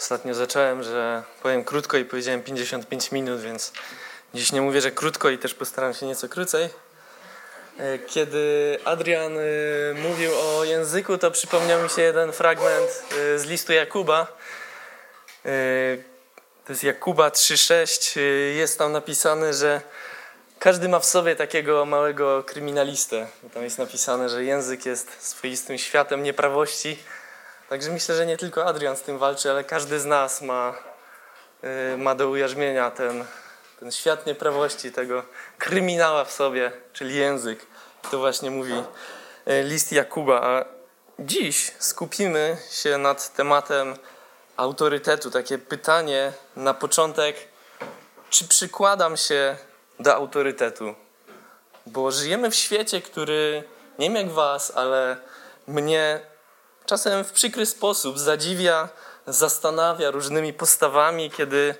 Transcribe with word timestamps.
Ostatnio 0.00 0.34
zacząłem, 0.34 0.82
że 0.82 1.22
powiem 1.42 1.64
krótko 1.64 1.96
i 1.96 2.04
powiedziałem 2.04 2.42
55 2.42 3.12
minut, 3.12 3.40
więc 3.40 3.72
dziś 4.34 4.52
nie 4.52 4.60
mówię, 4.60 4.80
że 4.80 4.90
krótko 4.90 5.30
i 5.30 5.38
też 5.38 5.54
postaram 5.54 5.94
się 5.94 6.06
nieco 6.06 6.28
krócej. 6.28 6.68
E, 7.78 7.98
Kiedy 7.98 8.78
Adrian 8.84 9.32
e, 9.38 9.42
mówił 9.94 10.30
o 10.38 10.64
języku, 10.64 11.18
to 11.18 11.30
przypomniał 11.30 11.82
mi 11.82 11.90
się 11.90 12.02
jeden 12.02 12.32
fragment 12.32 13.02
e, 13.34 13.38
z 13.38 13.44
listu 13.44 13.72
Jakuba. 13.72 14.26
To 16.64 16.72
jest 16.72 16.84
Jakuba 16.84 17.28
3,6. 17.28 18.20
E, 18.20 18.22
Jest 18.54 18.78
tam 18.78 18.92
napisane, 18.92 19.54
że 19.54 19.80
każdy 20.58 20.88
ma 20.88 20.98
w 20.98 21.04
sobie 21.06 21.36
takiego 21.36 21.84
małego 21.84 22.44
kryminalistę. 22.44 23.26
Tam 23.54 23.62
jest 23.62 23.78
napisane, 23.78 24.28
że 24.28 24.44
język 24.44 24.86
jest 24.86 25.26
swoistym 25.28 25.78
światem 25.78 26.22
nieprawości. 26.22 26.98
Także 27.70 27.90
myślę, 27.90 28.14
że 28.14 28.26
nie 28.26 28.36
tylko 28.36 28.66
Adrian 28.66 28.96
z 28.96 29.02
tym 29.02 29.18
walczy, 29.18 29.50
ale 29.50 29.64
każdy 29.64 30.00
z 30.00 30.04
nas 30.04 30.42
ma, 30.42 30.74
y, 31.94 31.96
ma 31.96 32.14
do 32.14 32.28
ujarzmienia 32.28 32.90
ten, 32.90 33.24
ten 33.80 33.92
świat 33.92 34.26
nieprawości, 34.26 34.92
tego 34.92 35.22
kryminała 35.58 36.24
w 36.24 36.32
sobie, 36.32 36.72
czyli 36.92 37.14
język. 37.14 37.66
To 38.10 38.18
właśnie 38.18 38.50
mówi 38.50 38.72
y, 38.72 39.62
list 39.62 39.92
Jakuba. 39.92 40.40
A 40.42 40.64
dziś 41.18 41.72
skupimy 41.78 42.56
się 42.70 42.98
nad 42.98 43.34
tematem 43.34 43.96
autorytetu. 44.56 45.30
Takie 45.30 45.58
pytanie 45.58 46.32
na 46.56 46.74
początek, 46.74 47.36
czy 48.30 48.48
przykładam 48.48 49.16
się 49.16 49.56
do 50.00 50.14
autorytetu? 50.14 50.94
Bo 51.86 52.10
żyjemy 52.10 52.50
w 52.50 52.54
świecie, 52.54 53.02
który 53.02 53.64
nie 53.98 54.06
wiem 54.06 54.16
jak 54.16 54.30
was, 54.30 54.72
ale 54.76 55.16
mnie 55.66 56.29
czasem 56.90 57.24
w 57.24 57.32
przykry 57.32 57.66
sposób 57.66 58.18
zadziwia, 58.18 58.88
zastanawia 59.26 60.10
różnymi 60.10 60.52
postawami, 60.52 61.30
kiedy 61.30 61.74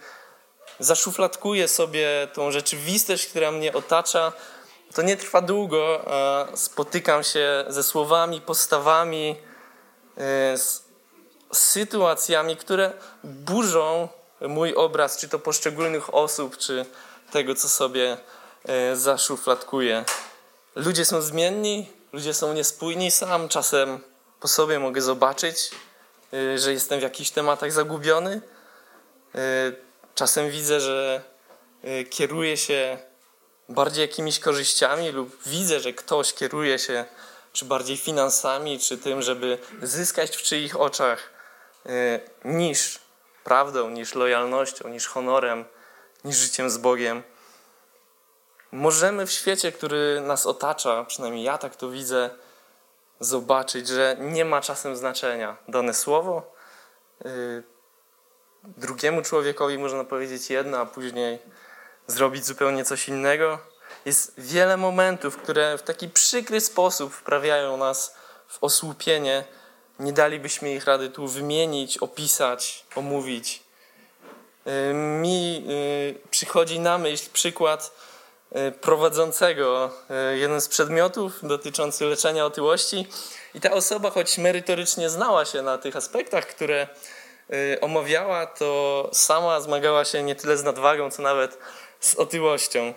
zaszufladkuję 0.79 1.69
sobie 1.69 2.29
tą 2.33 2.51
rzeczywistość, 2.51 3.27
która 3.27 3.51
mnie 3.51 3.73
otacza. 3.73 4.33
To 4.95 5.03
nie 5.03 5.17
trwa 5.17 5.41
długo, 5.41 6.05
spotykam 6.55 7.25
się 7.25 7.65
ze 7.69 7.83
słowami, 7.83 8.41
postawami, 8.41 9.37
y, 10.55 10.59
z 10.59 10.83
sytuacjami, 11.53 12.57
które 12.57 12.93
burzą 13.25 14.09
mój 14.41 14.75
obraz, 14.75 15.19
czy 15.19 15.29
to 15.29 15.39
poszczególnych 15.39 16.15
osób, 16.15 16.57
czy 16.57 16.87
tego, 17.33 17.55
co 17.55 17.69
sobie 17.69 18.17
y, 18.93 18.97
zaszufladkuję. 18.97 20.05
Ludzie 20.75 21.05
są 21.05 21.23
zmienni, 21.23 21.93
ludzie 22.13 22.35
są 22.35 22.53
niespójni. 22.53 23.11
Sam 23.11 23.49
czasem 23.49 24.11
po 24.41 24.49
sobie 24.49 24.79
mogę 24.79 25.03
zobaczyć, 25.03 25.71
y, 26.35 26.59
że 26.59 26.73
jestem 26.73 27.01
w 27.01 27.03
jakichś 27.03 27.31
tematach 27.31 27.73
zagubiony. 27.73 28.41
Y, 29.35 29.91
Czasem 30.15 30.51
widzę, 30.51 30.81
że 30.81 31.23
y, 31.85 32.05
kieruję 32.05 32.57
się 32.57 32.99
bardziej 33.69 34.03
jakimiś 34.03 34.39
korzyściami, 34.39 35.11
lub 35.11 35.43
widzę, 35.47 35.81
że 35.81 35.93
ktoś 35.93 36.35
kieruje 36.35 36.79
się 36.79 37.05
czy 37.53 37.65
bardziej 37.65 37.97
finansami, 37.97 38.79
czy 38.79 38.99
tym, 38.99 39.23
żeby 39.23 39.59
zyskać 39.83 40.37
w 40.37 40.43
czyich 40.43 40.81
oczach, 40.81 41.31
niż 42.45 42.99
prawdą, 43.45 43.91
niż 43.91 44.15
lojalnością, 44.15 44.89
niż 44.89 45.07
honorem, 45.07 45.65
niż 46.25 46.37
życiem 46.37 46.71
z 46.71 46.79
Bogiem. 46.79 47.23
Możemy 48.73 49.27
w 49.27 49.33
świecie, 49.33 49.73
który 49.73 50.21
nas 50.21 50.47
otacza, 50.47 51.05
przynajmniej 51.05 51.45
ja 51.45 51.59
tak 51.59 51.77
to 51.77 51.91
widzę, 51.91 52.31
zobaczyć, 53.21 53.89
że 53.89 54.17
nie 54.21 54.45
ma 54.45 54.61
czasem 54.61 54.97
znaczenia 54.97 55.57
dane 55.69 55.95
słowo. 55.95 56.53
y, 57.27 57.63
Drugiemu 58.65 59.23
człowiekowi 59.23 59.79
można 59.79 60.05
powiedzieć 60.05 60.51
jedno, 60.51 60.79
a 60.79 60.87
później 60.87 61.39
zrobić 62.07 62.47
zupełnie 62.47 62.85
coś 62.85 63.09
innego. 63.09 63.59
Jest 64.05 64.41
wiele 64.41 64.77
momentów, 64.77 65.37
które 65.37 65.79
w 65.79 65.83
taki 65.83 66.09
przykry 66.09 66.61
sposób 66.61 67.15
wprawiają 67.15 67.77
nas 67.77 68.15
w 68.49 68.65
osłupienie. 68.65 69.45
Nie 69.99 70.13
dalibyśmy 70.13 70.75
ich 70.75 70.85
rady 70.85 71.11
tu 71.11 71.29
wymienić, 71.29 71.99
opisać, 71.99 72.87
omówić. 72.97 73.63
Y, 74.67 74.95
Mi 74.95 75.65
y, 75.71 76.29
przychodzi 76.31 76.81
na 76.81 76.99
myśl 76.99 77.31
przykład 77.33 77.91
prowadzącego 78.81 79.91
y, 80.33 80.39
jeden 80.39 80.61
z 80.61 80.69
przedmiotów 80.69 81.33
dotyczący 81.43 82.05
leczenia 82.05 82.47
otyłości. 82.47 83.07
I 83.55 83.61
ta 83.61 83.71
osoba, 83.71 84.11
choć 84.11 84.39
merytorycznie 84.39 85.11
znała 85.11 85.45
się 85.45 85.63
na 85.63 85.79
tych 85.79 85.97
aspektach, 85.97 86.47
które 86.47 86.89
y, 87.53 87.81
omawiała, 87.81 88.47
to 88.47 89.11
sama 89.13 89.61
zmagała 89.61 90.05
się 90.05 90.23
nie 90.23 90.35
tyle 90.35 90.57
z 90.57 90.65
nadwagą, 90.65 91.11
co 91.11 91.23
nawet 91.23 91.59
z 92.01 92.15
otyłością. 92.15 92.95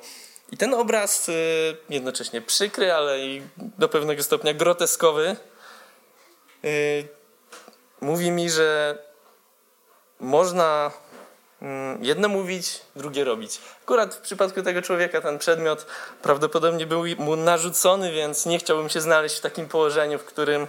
I 0.52 0.58
ten 0.58 0.74
obraz 0.74 1.32
jednocześnie 1.90 2.42
przykry, 2.42 2.94
ale 2.94 3.20
i 3.20 3.42
do 3.58 3.90
pewnego 3.90 4.24
stopnia 4.24 4.54
groteskowy 4.54 5.36
mówi 8.02 8.32
mi, 8.32 8.50
że 8.50 8.98
można 10.20 10.92
jedno 12.02 12.28
mówić, 12.28 12.82
drugie 12.96 13.24
robić. 13.24 13.62
Akurat 13.84 14.16
w 14.16 14.22
przypadku 14.22 14.62
tego 14.62 14.82
człowieka 14.82 15.22
ten 15.22 15.40
przedmiot 15.40 15.86
prawdopodobnie 16.22 16.86
był 16.86 17.04
mu 17.18 17.36
narzucony, 17.36 18.12
więc 18.12 18.46
nie 18.46 18.60
chciałbym 18.60 18.90
się 18.90 19.02
znaleźć 19.02 19.38
w 19.38 19.42
takim 19.42 19.68
położeniu, 19.68 20.20
w 20.20 20.26
którym 20.26 20.64
y, 20.64 20.68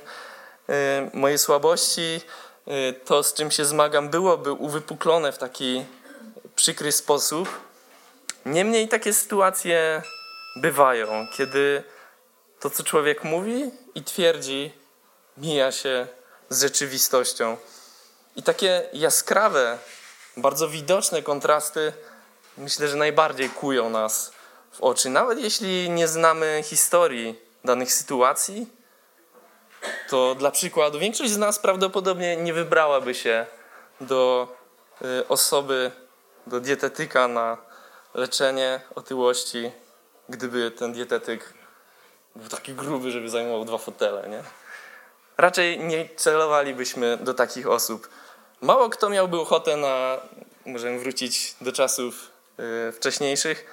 moje 1.13 1.39
słabości, 1.39 2.21
y, 2.69 2.95
to 3.05 3.23
z 3.23 3.35
czym 3.35 3.51
się 3.51 3.65
zmagam, 3.65 4.09
byłoby 4.09 4.53
uwypuklone 4.53 5.33
w 5.33 5.39
taki 5.39 5.85
przykry 6.57 6.93
sposób. 6.93 7.49
Niemniej 8.47 8.89
takie 8.89 9.13
sytuacje 9.13 10.03
bywają, 10.57 11.27
kiedy 11.37 11.83
to, 12.61 12.71
co 12.71 12.83
człowiek 12.83 13.25
mówi 13.25 13.71
i 13.95 14.05
twierdzi, 14.05 14.73
mija 15.37 15.73
się 15.73 16.07
z 16.49 16.63
rzeczywistością. 16.63 17.57
I 18.37 18.43
takie 18.43 18.89
jaskrawe, 18.93 19.79
bardzo 20.37 20.69
widoczne 20.69 21.23
kontrasty 21.23 21.93
myślę, 22.59 22.89
że 22.89 22.97
najbardziej 22.97 23.51
kują 23.51 23.91
nas 23.91 24.33
w 24.73 24.81
oczy. 24.81 25.11
Nawet 25.11 25.39
jeśli 25.39 25.91
nie 25.91 26.09
znamy 26.09 26.63
historii 26.65 27.41
danych 27.65 27.93
sytuacji, 27.93 28.67
to 30.09 30.35
dla 30.35 30.51
przykładu 30.51 30.99
większość 30.99 31.31
z 31.31 31.37
nas 31.37 31.59
prawdopodobnie 31.59 32.37
nie 32.37 32.53
wybrałaby 32.53 33.15
się 33.15 33.47
do 34.01 34.49
y, 35.03 35.29
osoby, 35.29 35.91
do 36.47 36.61
dietetyka 36.61 37.29
na 37.29 37.57
leczenie 38.15 38.81
otyłości, 38.95 39.71
gdyby 40.29 40.71
ten 40.71 40.93
dietetyk 40.93 41.55
był 42.37 42.49
taki 42.49 42.75
gruby, 42.75 43.11
żeby 43.11 43.31
zajmował 43.31 43.65
dwa 43.65 43.79
fotele, 43.79 44.29
nie? 44.29 44.43
Raczej 45.37 45.79
nie 45.79 46.09
celowalibyśmy 46.17 47.17
do 47.17 47.35
takich 47.35 47.69
osób. 47.69 48.09
Mało 48.65 48.89
kto 48.89 49.11
miałby 49.11 49.41
ochotę 49.41 49.77
na, 49.77 50.19
możemy 50.67 50.99
wrócić 50.99 51.55
do 51.61 51.73
czasów 51.73 52.31
y, 52.89 52.93
wcześniejszych, 52.93 53.67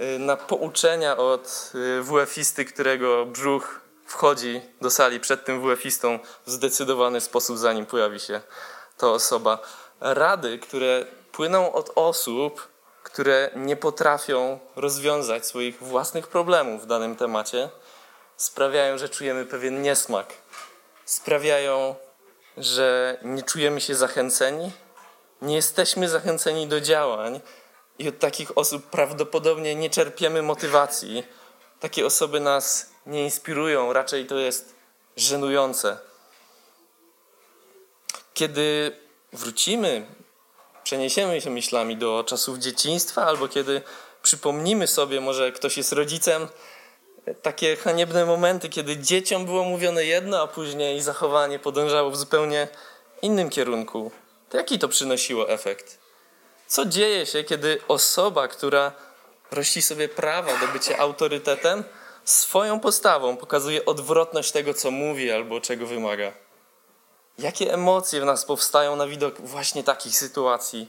y, 0.00 0.18
na 0.18 0.36
pouczenia 0.36 1.16
od 1.16 1.72
y, 1.74 2.02
WF-isty, 2.02 2.64
którego 2.64 3.26
brzuch 3.26 3.80
wchodzi 4.06 4.60
do 4.80 4.90
sali 4.90 5.20
przed 5.20 5.44
tym 5.44 5.62
WF-istą 5.62 6.18
w 6.46 6.50
zdecydowany 6.50 7.20
sposób, 7.20 7.58
zanim 7.58 7.86
pojawi 7.86 8.20
się 8.20 8.40
ta 8.96 9.08
osoba. 9.08 9.58
Rady, 10.00 10.58
które 10.58 11.06
płyną 11.32 11.72
od 11.72 11.92
osób, 11.94 12.68
które 13.02 13.50
nie 13.56 13.76
potrafią 13.76 14.58
rozwiązać 14.76 15.46
swoich 15.46 15.82
własnych 15.82 16.26
problemów 16.26 16.82
w 16.82 16.86
danym 16.86 17.16
temacie, 17.16 17.68
sprawiają, 18.36 18.98
że 18.98 19.08
czujemy 19.08 19.46
pewien 19.46 19.82
niesmak. 19.82 20.32
Sprawiają, 21.04 21.94
że 22.56 23.18
nie 23.22 23.42
czujemy 23.42 23.80
się 23.80 23.94
zachęceni, 23.94 24.72
nie 25.42 25.54
jesteśmy 25.54 26.08
zachęceni 26.08 26.66
do 26.66 26.80
działań 26.80 27.40
i 27.98 28.08
od 28.08 28.18
takich 28.18 28.58
osób 28.58 28.86
prawdopodobnie 28.86 29.74
nie 29.74 29.90
czerpiemy 29.90 30.42
motywacji. 30.42 31.24
Takie 31.80 32.06
osoby 32.06 32.40
nas 32.40 32.90
nie 33.06 33.24
inspirują, 33.24 33.92
raczej 33.92 34.26
to 34.26 34.38
jest 34.38 34.74
żenujące. 35.16 35.98
Kiedy 38.34 38.96
wrócimy, 39.32 40.06
przeniesiemy 40.84 41.40
się 41.40 41.50
myślami 41.50 41.96
do 41.96 42.24
czasów 42.26 42.58
dzieciństwa, 42.58 43.26
albo 43.26 43.48
kiedy 43.48 43.82
przypomnimy 44.22 44.86
sobie, 44.86 45.20
może 45.20 45.52
ktoś 45.52 45.76
jest 45.76 45.92
rodzicem, 45.92 46.48
takie 47.42 47.76
haniebne 47.76 48.24
momenty, 48.24 48.68
kiedy 48.68 48.96
dzieciom 48.96 49.44
było 49.44 49.64
mówione 49.64 50.04
jedno, 50.04 50.42
a 50.42 50.46
później 50.46 51.00
zachowanie 51.00 51.58
podążało 51.58 52.10
w 52.10 52.16
zupełnie 52.16 52.68
innym 53.22 53.50
kierunku. 53.50 54.10
To 54.48 54.56
jaki 54.56 54.78
to 54.78 54.88
przynosiło 54.88 55.50
efekt? 55.50 55.98
Co 56.66 56.84
dzieje 56.84 57.26
się, 57.26 57.44
kiedy 57.44 57.78
osoba, 57.88 58.48
która 58.48 58.92
rości 59.50 59.82
sobie 59.82 60.08
prawa 60.08 60.58
do 60.58 60.68
bycia 60.68 60.98
autorytetem, 60.98 61.84
swoją 62.24 62.80
postawą 62.80 63.36
pokazuje 63.36 63.84
odwrotność 63.84 64.52
tego, 64.52 64.74
co 64.74 64.90
mówi 64.90 65.32
albo 65.32 65.60
czego 65.60 65.86
wymaga? 65.86 66.32
Jakie 67.38 67.74
emocje 67.74 68.20
w 68.20 68.24
nas 68.24 68.44
powstają 68.44 68.96
na 68.96 69.06
widok 69.06 69.40
właśnie 69.40 69.84
takich 69.84 70.16
sytuacji? 70.16 70.88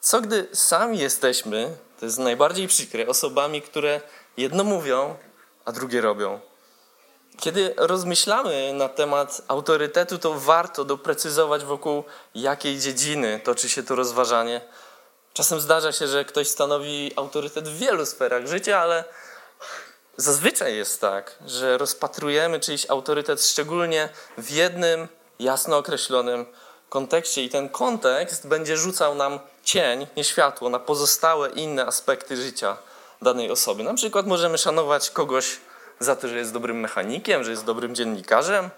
Co 0.00 0.20
gdy 0.20 0.48
sami 0.52 0.98
jesteśmy, 0.98 1.76
to 2.00 2.06
jest 2.06 2.18
najbardziej 2.18 2.68
przykre, 2.68 3.06
osobami, 3.06 3.62
które 3.62 4.00
jedno 4.36 4.64
mówią, 4.64 5.16
a 5.64 5.72
drugie 5.72 6.00
robią? 6.00 6.40
Kiedy 7.40 7.74
rozmyślamy 7.76 8.72
na 8.72 8.88
temat 8.88 9.42
autorytetu, 9.48 10.18
to 10.18 10.34
warto 10.34 10.84
doprecyzować, 10.84 11.64
wokół 11.64 12.04
jakiej 12.34 12.78
dziedziny 12.78 13.40
toczy 13.44 13.68
się 13.68 13.82
to 13.82 13.94
rozważanie. 13.94 14.60
Czasem 15.32 15.60
zdarza 15.60 15.92
się, 15.92 16.08
że 16.08 16.24
ktoś 16.24 16.48
stanowi 16.48 17.12
autorytet 17.16 17.68
w 17.68 17.78
wielu 17.78 18.06
sferach 18.06 18.46
życia, 18.46 18.78
ale 18.78 19.04
zazwyczaj 20.16 20.76
jest 20.76 21.00
tak, 21.00 21.36
że 21.46 21.78
rozpatrujemy 21.78 22.60
czyjś 22.60 22.90
autorytet 22.90 23.42
szczególnie 23.46 24.08
w 24.38 24.50
jednym 24.50 25.08
jasno 25.38 25.76
określonym 25.76 26.46
kontekście 26.88 27.44
i 27.44 27.48
ten 27.48 27.68
kontekst 27.68 28.48
będzie 28.48 28.76
rzucał 28.76 29.14
nam 29.14 29.38
cień, 29.64 30.06
nie 30.16 30.24
światło, 30.24 30.68
na 30.68 30.78
pozostałe 30.78 31.50
inne 31.50 31.86
aspekty 31.86 32.36
życia 32.36 32.76
danej 33.22 33.50
osoby. 33.50 33.82
Na 33.82 33.94
przykład 33.94 34.26
możemy 34.26 34.58
szanować 34.58 35.10
kogoś 35.10 35.56
za 36.00 36.16
to, 36.16 36.28
że 36.28 36.38
jest 36.38 36.52
dobrym 36.52 36.80
mechanikiem, 36.80 37.44
że 37.44 37.50
jest 37.50 37.64
dobrym 37.64 37.94
dziennikarzem, 37.94 38.70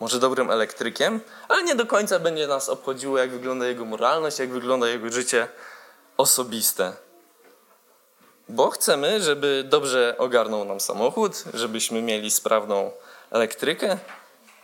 może 0.00 0.18
dobrym 0.18 0.50
elektrykiem, 0.50 1.20
ale 1.48 1.62
nie 1.62 1.74
do 1.74 1.86
końca 1.86 2.18
będzie 2.18 2.46
nas 2.46 2.68
obchodziło, 2.68 3.18
jak 3.18 3.30
wygląda 3.30 3.66
jego 3.66 3.84
moralność, 3.84 4.38
jak 4.38 4.50
wygląda 4.50 4.88
jego 4.88 5.10
życie 5.10 5.48
osobiste. 6.16 6.92
Bo 8.48 8.70
chcemy, 8.70 9.22
żeby 9.22 9.64
dobrze 9.68 10.14
ogarnął 10.18 10.64
nam 10.64 10.80
samochód, 10.80 11.44
żebyśmy 11.54 12.02
mieli 12.02 12.30
sprawną 12.30 12.90
elektrykę 13.30 13.98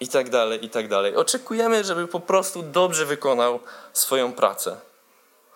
i 0.01 0.09
tak 0.09 0.31
dalej, 0.31 0.65
i 0.65 0.71
tak 0.71 0.89
dalej. 0.89 1.17
Oczekujemy, 1.17 1.85
żeby 1.85 2.09
po 2.09 2.21
prostu 2.21 2.63
dobrze 2.63 3.07
wykonał 3.07 3.61
swoją 3.93 4.33
pracę. 4.33 4.77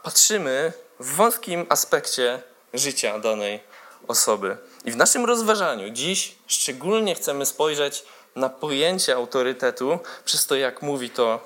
Patrzymy 0.02 0.72
w 1.00 1.14
wąskim 1.14 1.66
aspekcie 1.68 2.42
życia 2.74 3.18
danej 3.18 3.60
osoby. 4.08 4.56
I 4.84 4.92
w 4.92 4.96
naszym 4.96 5.24
rozważaniu 5.24 5.90
dziś 5.90 6.34
szczególnie 6.46 7.14
chcemy 7.14 7.46
spojrzeć 7.46 8.04
na 8.36 8.48
pojęcie 8.48 9.14
autorytetu 9.14 9.98
przez 10.24 10.46
to, 10.46 10.54
jak 10.54 10.82
mówi 10.82 11.10
to 11.10 11.40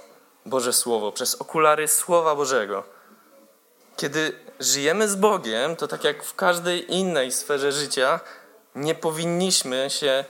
Boże 0.46 0.72
Słowo, 0.72 1.12
przez 1.12 1.34
okulary 1.34 1.88
Słowa 1.88 2.34
Bożego. 2.34 2.84
Kiedy 3.96 4.32
żyjemy 4.60 5.08
z 5.08 5.16
Bogiem, 5.16 5.76
to 5.76 5.88
tak 5.88 6.04
jak 6.04 6.24
w 6.24 6.34
każdej 6.34 6.94
innej 6.94 7.32
sferze 7.32 7.72
życia, 7.72 8.20
nie 8.74 8.94
powinniśmy 8.94 9.90
się 9.90 10.24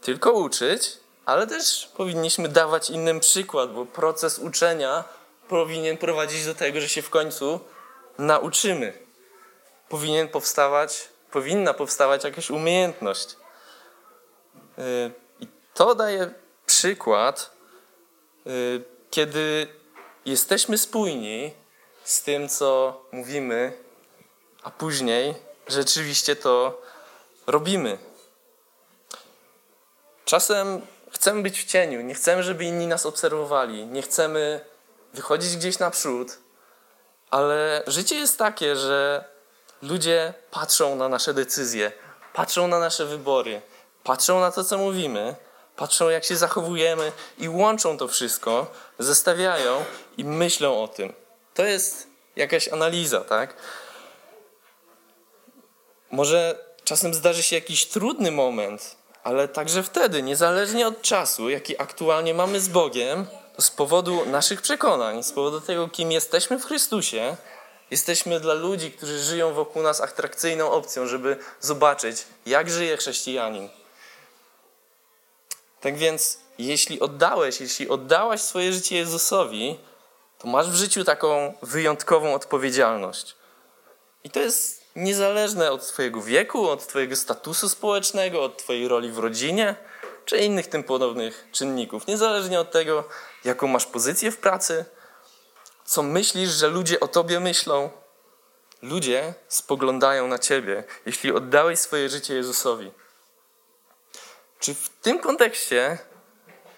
tylko 0.00 0.32
uczyć, 0.32 0.92
ale 1.26 1.46
też 1.46 1.90
powinniśmy 1.96 2.48
dawać 2.48 2.90
innym 2.90 3.20
przykład, 3.20 3.72
bo 3.72 3.86
proces 3.86 4.38
uczenia 4.38 5.04
powinien 5.48 5.96
prowadzić 5.96 6.46
do 6.46 6.54
tego, 6.54 6.80
że 6.80 6.88
się 6.88 7.02
w 7.02 7.10
końcu 7.10 7.60
nauczymy. 8.18 9.03
Powinien 9.94 10.28
powstawać 10.28 11.08
powinna 11.30 11.74
powstawać 11.74 12.24
jakaś 12.24 12.50
umiejętność. 12.50 13.36
Y, 14.78 15.10
I 15.40 15.48
to 15.74 15.94
daje 15.94 16.30
przykład, 16.66 17.50
y, 18.46 18.82
kiedy 19.10 19.66
jesteśmy 20.26 20.78
spójni 20.78 21.52
z 22.04 22.22
tym, 22.22 22.48
co 22.48 23.00
mówimy, 23.12 23.72
a 24.62 24.70
później 24.70 25.34
rzeczywiście 25.68 26.36
to 26.36 26.82
robimy. 27.46 27.98
Czasem 30.24 30.86
chcemy 31.10 31.42
być 31.42 31.60
w 31.60 31.64
cieniu, 31.64 32.00
nie 32.00 32.14
chcemy, 32.14 32.42
żeby 32.42 32.64
inni 32.64 32.86
nas 32.86 33.06
obserwowali, 33.06 33.86
nie 33.86 34.02
chcemy 34.02 34.60
wychodzić 35.12 35.56
gdzieś 35.56 35.78
naprzód, 35.78 36.38
ale 37.30 37.82
życie 37.86 38.16
jest 38.16 38.38
takie, 38.38 38.76
że 38.76 39.33
Ludzie 39.82 40.34
patrzą 40.50 40.96
na 40.96 41.08
nasze 41.08 41.34
decyzje, 41.34 41.92
patrzą 42.32 42.68
na 42.68 42.78
nasze 42.78 43.06
wybory, 43.06 43.62
patrzą 44.04 44.40
na 44.40 44.50
to, 44.50 44.64
co 44.64 44.78
mówimy, 44.78 45.34
patrzą, 45.76 46.08
jak 46.08 46.24
się 46.24 46.36
zachowujemy 46.36 47.12
i 47.38 47.48
łączą 47.48 47.98
to 47.98 48.08
wszystko, 48.08 48.66
zestawiają 48.98 49.84
i 50.16 50.24
myślą 50.24 50.82
o 50.82 50.88
tym. 50.88 51.12
To 51.54 51.64
jest 51.64 52.06
jakaś 52.36 52.68
analiza, 52.68 53.20
tak? 53.20 53.54
Może 56.10 56.64
czasem 56.84 57.14
zdarzy 57.14 57.42
się 57.42 57.56
jakiś 57.56 57.86
trudny 57.86 58.30
moment, 58.30 58.96
ale 59.24 59.48
także 59.48 59.82
wtedy, 59.82 60.22
niezależnie 60.22 60.88
od 60.88 61.02
czasu, 61.02 61.50
jaki 61.50 61.82
aktualnie 61.82 62.34
mamy 62.34 62.60
z 62.60 62.68
Bogiem, 62.68 63.26
z 63.58 63.70
powodu 63.70 64.26
naszych 64.26 64.62
przekonań, 64.62 65.22
z 65.22 65.32
powodu 65.32 65.60
tego, 65.60 65.88
kim 65.88 66.12
jesteśmy 66.12 66.58
w 66.58 66.64
Chrystusie, 66.64 67.36
Jesteśmy 67.90 68.40
dla 68.40 68.54
ludzi, 68.54 68.92
którzy 68.92 69.18
żyją 69.18 69.54
wokół 69.54 69.82
nas 69.82 70.00
atrakcyjną 70.00 70.70
opcją, 70.70 71.06
żeby 71.06 71.36
zobaczyć, 71.60 72.24
jak 72.46 72.70
żyje 72.70 72.96
chrześcijanin. 72.96 73.68
Tak 75.80 75.96
więc, 75.96 76.38
jeśli 76.58 77.00
oddałeś, 77.00 77.60
jeśli 77.60 77.88
oddałaś 77.88 78.40
swoje 78.40 78.72
życie 78.72 78.96
Jezusowi, 78.96 79.78
to 80.38 80.48
masz 80.48 80.70
w 80.70 80.74
życiu 80.74 81.04
taką 81.04 81.54
wyjątkową 81.62 82.34
odpowiedzialność. 82.34 83.34
I 84.24 84.30
to 84.30 84.40
jest 84.40 84.84
niezależne 84.96 85.72
od 85.72 85.86
Twojego 85.86 86.22
wieku, 86.22 86.68
od 86.68 86.86
Twojego 86.86 87.16
statusu 87.16 87.68
społecznego, 87.68 88.44
od 88.44 88.58
Twojej 88.58 88.88
roli 88.88 89.10
w 89.10 89.18
rodzinie, 89.18 89.76
czy 90.24 90.38
innych 90.38 90.66
tym 90.66 90.84
podobnych 90.84 91.48
czynników. 91.52 92.06
Niezależnie 92.06 92.60
od 92.60 92.70
tego, 92.70 93.04
jaką 93.44 93.66
masz 93.66 93.86
pozycję 93.86 94.30
w 94.30 94.36
pracy, 94.36 94.84
co 95.84 96.02
myślisz, 96.02 96.50
że 96.50 96.68
ludzie 96.68 97.00
o 97.00 97.08
tobie 97.08 97.40
myślą. 97.40 97.90
Ludzie 98.82 99.34
spoglądają 99.48 100.28
na 100.28 100.38
ciebie, 100.38 100.84
jeśli 101.06 101.32
oddałeś 101.32 101.78
swoje 101.78 102.08
życie 102.08 102.34
Jezusowi. 102.34 102.92
Czy 104.58 104.74
w 104.74 104.88
tym 104.88 105.18
kontekście 105.18 105.98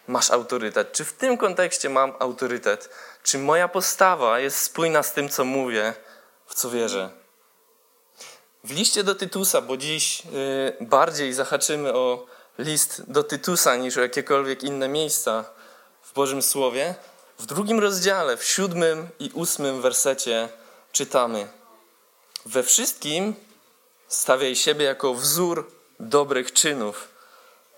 masz 0.06 0.30
autorytet? 0.30 0.92
Czy 0.92 1.04
w 1.04 1.12
tym 1.12 1.38
kontekście 1.38 1.88
mam 1.88 2.12
autorytet? 2.18 2.90
Czy 3.22 3.38
moja 3.38 3.68
postawa 3.68 4.38
jest 4.40 4.62
spójna 4.62 5.02
z 5.02 5.12
tym, 5.12 5.28
co 5.28 5.44
mówię, 5.44 5.94
w 6.46 6.54
co 6.54 6.70
wierzę? 6.70 7.10
W 8.64 8.70
liście 8.70 9.04
do 9.04 9.14
Tytusa, 9.14 9.60
bo 9.60 9.76
dziś 9.76 10.22
y, 10.80 10.84
bardziej 10.84 11.32
zahaczymy 11.32 11.94
o 11.94 12.26
list 12.58 13.02
do 13.10 13.24
Tytusa 13.24 13.76
niż 13.76 13.96
o 13.96 14.02
jakiekolwiek 14.02 14.62
inne 14.62 14.88
miejsca 14.88 15.44
w 16.02 16.12
Bożym 16.12 16.42
Słowie, 16.42 16.94
w 17.38 17.46
drugim 17.46 17.80
rozdziale, 17.80 18.36
w 18.36 18.44
siódmym 18.44 19.08
i 19.18 19.30
ósmym 19.34 19.82
wersecie 19.82 20.48
czytamy: 20.92 21.48
We 22.46 22.62
wszystkim 22.62 23.34
stawiaj 24.08 24.56
siebie 24.56 24.84
jako 24.84 25.14
wzór 25.14 25.70
dobrych 26.00 26.52
czynów. 26.52 27.08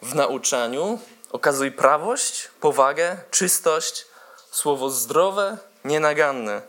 W 0.02 0.14
nauczaniu 0.14 0.98
okazuj 1.30 1.72
prawość, 1.72 2.48
powagę, 2.60 3.16
czystość, 3.30 4.06
słowo 4.50 4.90
zdrowe, 4.90 5.58
nienaganne, 5.84 6.62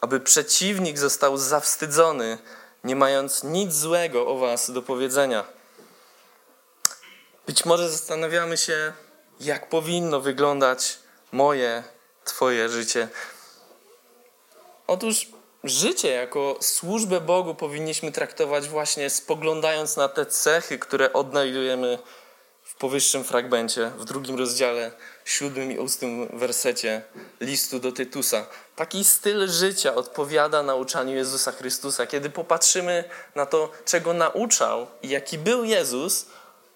aby 0.00 0.20
przeciwnik 0.20 0.98
został 0.98 1.36
zawstydzony, 1.36 2.38
nie 2.84 2.96
mając 2.96 3.44
nic 3.44 3.74
złego 3.74 4.26
o 4.26 4.38
was 4.38 4.70
do 4.70 4.82
powiedzenia. 4.82 5.44
Być 7.46 7.64
może 7.64 7.90
zastanawiamy 7.90 8.56
się, 8.56 8.92
jak 9.40 9.68
powinno 9.68 10.20
wyglądać 10.20 10.98
moje 11.32 11.93
Twoje 12.24 12.68
życie. 12.68 13.08
Otóż 14.86 15.28
życie 15.64 16.08
jako 16.08 16.58
służbę 16.60 17.20
Bogu 17.20 17.54
powinniśmy 17.54 18.12
traktować 18.12 18.68
właśnie 18.68 19.10
spoglądając 19.10 19.96
na 19.96 20.08
te 20.08 20.26
cechy, 20.26 20.78
które 20.78 21.12
odnajdujemy 21.12 21.98
w 22.62 22.74
powyższym 22.74 23.24
fragmencie, 23.24 23.90
w 23.98 24.04
drugim 24.04 24.38
rozdziale, 24.38 24.92
siódmym 25.24 25.72
i 25.72 25.78
ósmym 25.78 26.38
wersecie 26.38 27.02
listu 27.40 27.80
do 27.80 27.92
Tytusa. 27.92 28.46
Taki 28.76 29.04
styl 29.04 29.48
życia 29.48 29.94
odpowiada 29.94 30.62
nauczaniu 30.62 31.14
Jezusa 31.14 31.52
Chrystusa. 31.52 32.06
Kiedy 32.06 32.30
popatrzymy 32.30 33.04
na 33.34 33.46
to, 33.46 33.70
czego 33.84 34.12
nauczał 34.12 34.86
i 35.02 35.08
jaki 35.08 35.38
był 35.38 35.64
Jezus, 35.64 36.26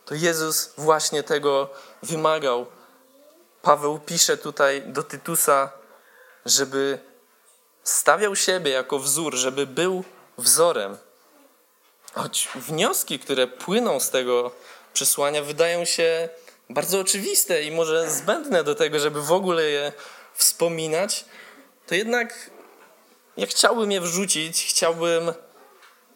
to 0.05 0.15
Jezus 0.15 0.73
właśnie 0.77 1.23
tego 1.23 1.71
wymagał 2.03 2.67
Paweł 3.63 3.99
pisze 3.99 4.37
tutaj 4.37 4.83
do 4.87 5.03
Tytusa, 5.03 5.73
żeby 6.47 6.99
stawiał 7.83 8.37
siebie 8.37 8.71
jako 8.71 8.99
wzór, 8.99 9.35
żeby 9.35 9.67
był 9.67 10.05
wzorem. 10.39 10.97
Choć 12.15 12.49
wnioski, 12.55 13.19
które 13.19 13.47
płyną 13.47 14.01
z 14.01 14.11
tego 14.11 14.51
przesłania, 14.93 15.43
wydają 15.43 15.85
się 15.85 16.29
bardzo 16.71 17.01
oczywiste 17.01 17.63
i 17.63 17.71
może 17.71 18.11
zbędne 18.11 18.65
do 18.65 18.75
tego, 18.75 18.99
żeby 18.99 19.23
w 19.23 19.33
ogóle 19.33 19.63
je 19.63 19.93
wspominać, 20.35 21.25
to 21.87 21.95
jednak 21.95 22.51
jak 23.37 23.51
chciałbym 23.51 23.93
je 23.93 24.01
wrzucić, 24.01 24.67
chciałbym 24.67 25.33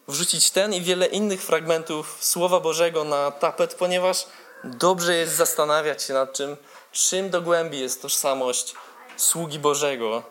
wrzucić 0.07 0.51
ten 0.51 0.73
i 0.73 0.81
wiele 0.81 1.05
innych 1.05 1.41
fragmentów 1.41 2.17
Słowa 2.19 2.59
Bożego 2.59 3.03
na 3.03 3.31
tapet, 3.31 3.73
ponieważ 3.73 4.27
dobrze 4.63 5.15
jest 5.15 5.33
zastanawiać 5.33 6.03
się 6.03 6.13
nad 6.13 6.33
czym 6.33 6.57
czym 6.93 7.29
do 7.29 7.41
głębi 7.41 7.79
jest 7.79 8.01
tożsamość 8.01 8.75
sługi 9.17 9.59
Bożego 9.59 10.23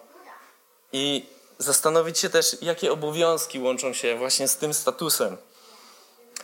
i 0.93 1.27
zastanowić 1.59 2.19
się 2.19 2.31
też, 2.31 2.57
jakie 2.63 2.93
obowiązki 2.93 3.59
łączą 3.59 3.93
się 3.93 4.17
właśnie 4.17 4.49
z 4.49 4.57
tym 4.57 4.75
statusem. 4.75 5.37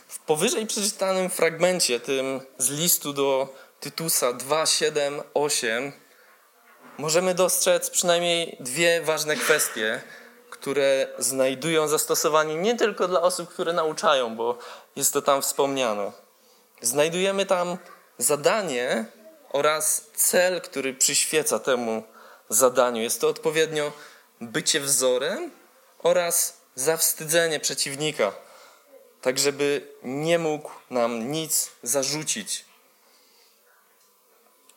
W 0.07 0.19
powyżej 0.19 0.67
przeczytanym 0.67 1.29
fragmencie, 1.29 1.99
tym 1.99 2.41
z 2.57 2.69
listu 2.69 3.13
do 3.13 3.53
Tytusa 3.79 4.33
2, 4.33 4.65
7, 4.65 5.21
8, 5.33 5.91
możemy 6.97 7.35
dostrzec 7.35 7.89
przynajmniej 7.89 8.57
dwie 8.59 9.01
ważne 9.01 9.35
kwestie, 9.35 10.01
które 10.49 11.07
znajdują 11.17 11.87
zastosowanie 11.87 12.55
nie 12.55 12.75
tylko 12.75 13.07
dla 13.07 13.21
osób, 13.21 13.49
które 13.49 13.73
nauczają, 13.73 14.35
bo 14.35 14.57
jest 14.95 15.13
to 15.13 15.21
tam 15.21 15.41
wspomniane. 15.41 16.11
Znajdujemy 16.81 17.45
tam 17.45 17.77
zadanie 18.17 19.05
oraz 19.49 20.07
cel, 20.15 20.61
który 20.61 20.93
przyświeca 20.93 21.59
temu 21.59 22.03
zadaniu. 22.49 23.01
Jest 23.01 23.21
to 23.21 23.27
odpowiednio 23.27 23.91
bycie 24.41 24.79
wzorem 24.79 25.51
oraz 25.99 26.57
zawstydzenie 26.75 27.59
przeciwnika, 27.59 28.33
tak 29.21 29.39
żeby 29.39 29.87
nie 30.03 30.39
mógł 30.39 30.71
nam 30.89 31.31
nic 31.31 31.71
zarzucić. 31.83 32.65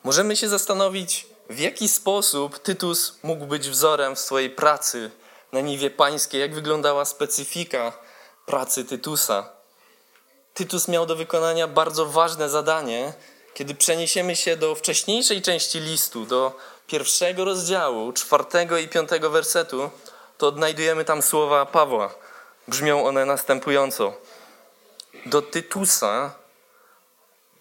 Możemy 0.04 0.36
się 0.36 0.48
zastanowić, 0.48 1.26
w 1.50 1.58
jaki 1.58 1.88
sposób 1.88 2.58
Tytus 2.58 3.18
mógł 3.22 3.46
być 3.46 3.68
wzorem 3.68 4.16
w 4.16 4.20
swojej 4.20 4.50
pracy 4.50 5.10
na 5.52 5.60
niwie 5.60 5.90
pańskiej, 5.90 6.40
jak 6.40 6.54
wyglądała 6.54 7.04
specyfika 7.04 7.92
pracy 8.46 8.84
Tytusa. 8.84 9.50
Tytus 10.54 10.88
miał 10.88 11.06
do 11.06 11.16
wykonania 11.16 11.68
bardzo 11.68 12.06
ważne 12.06 12.48
zadanie, 12.48 13.12
kiedy 13.54 13.74
przeniesiemy 13.74 14.36
się 14.36 14.56
do 14.56 14.74
wcześniejszej 14.74 15.42
części 15.42 15.80
listu, 15.80 16.26
do 16.26 16.58
pierwszego 16.86 17.44
rozdziału, 17.44 18.12
czwartego 18.12 18.78
i 18.78 18.88
piątego 18.88 19.30
wersetu, 19.30 19.90
to 20.38 20.46
odnajdujemy 20.46 21.04
tam 21.04 21.22
słowa 21.22 21.66
Pawła. 21.66 22.14
Brzmią 22.68 23.06
one 23.06 23.24
następująco. 23.24 24.12
Do 25.26 25.42
Tytusa, 25.42 26.34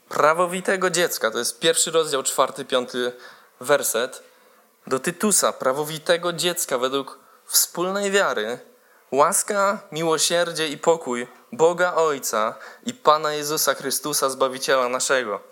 prawowitego 0.10 0.90
dziecka, 0.90 1.32
to 1.32 1.38
jest 1.38 1.60
pierwszy 1.60 1.92
rozdział, 1.92 2.24
czwarty, 2.24 2.66
piąty 2.66 3.12
werset. 3.60 4.24
Do 4.88 5.00
Tytusa, 5.00 5.54
prawowitego 5.54 6.34
dziecka 6.34 6.78
według 6.78 7.20
wspólnej 7.46 8.12
wiary, 8.12 8.60
łaska, 9.12 9.80
miłosierdzie 9.92 10.68
i 10.68 10.78
pokój 10.78 11.28
Boga 11.52 11.94
Ojca 11.94 12.56
i 12.86 12.94
Pana 12.94 13.34
Jezusa 13.34 13.74
Chrystusa, 13.74 14.30
Zbawiciela 14.30 14.90
naszego. 14.90 15.51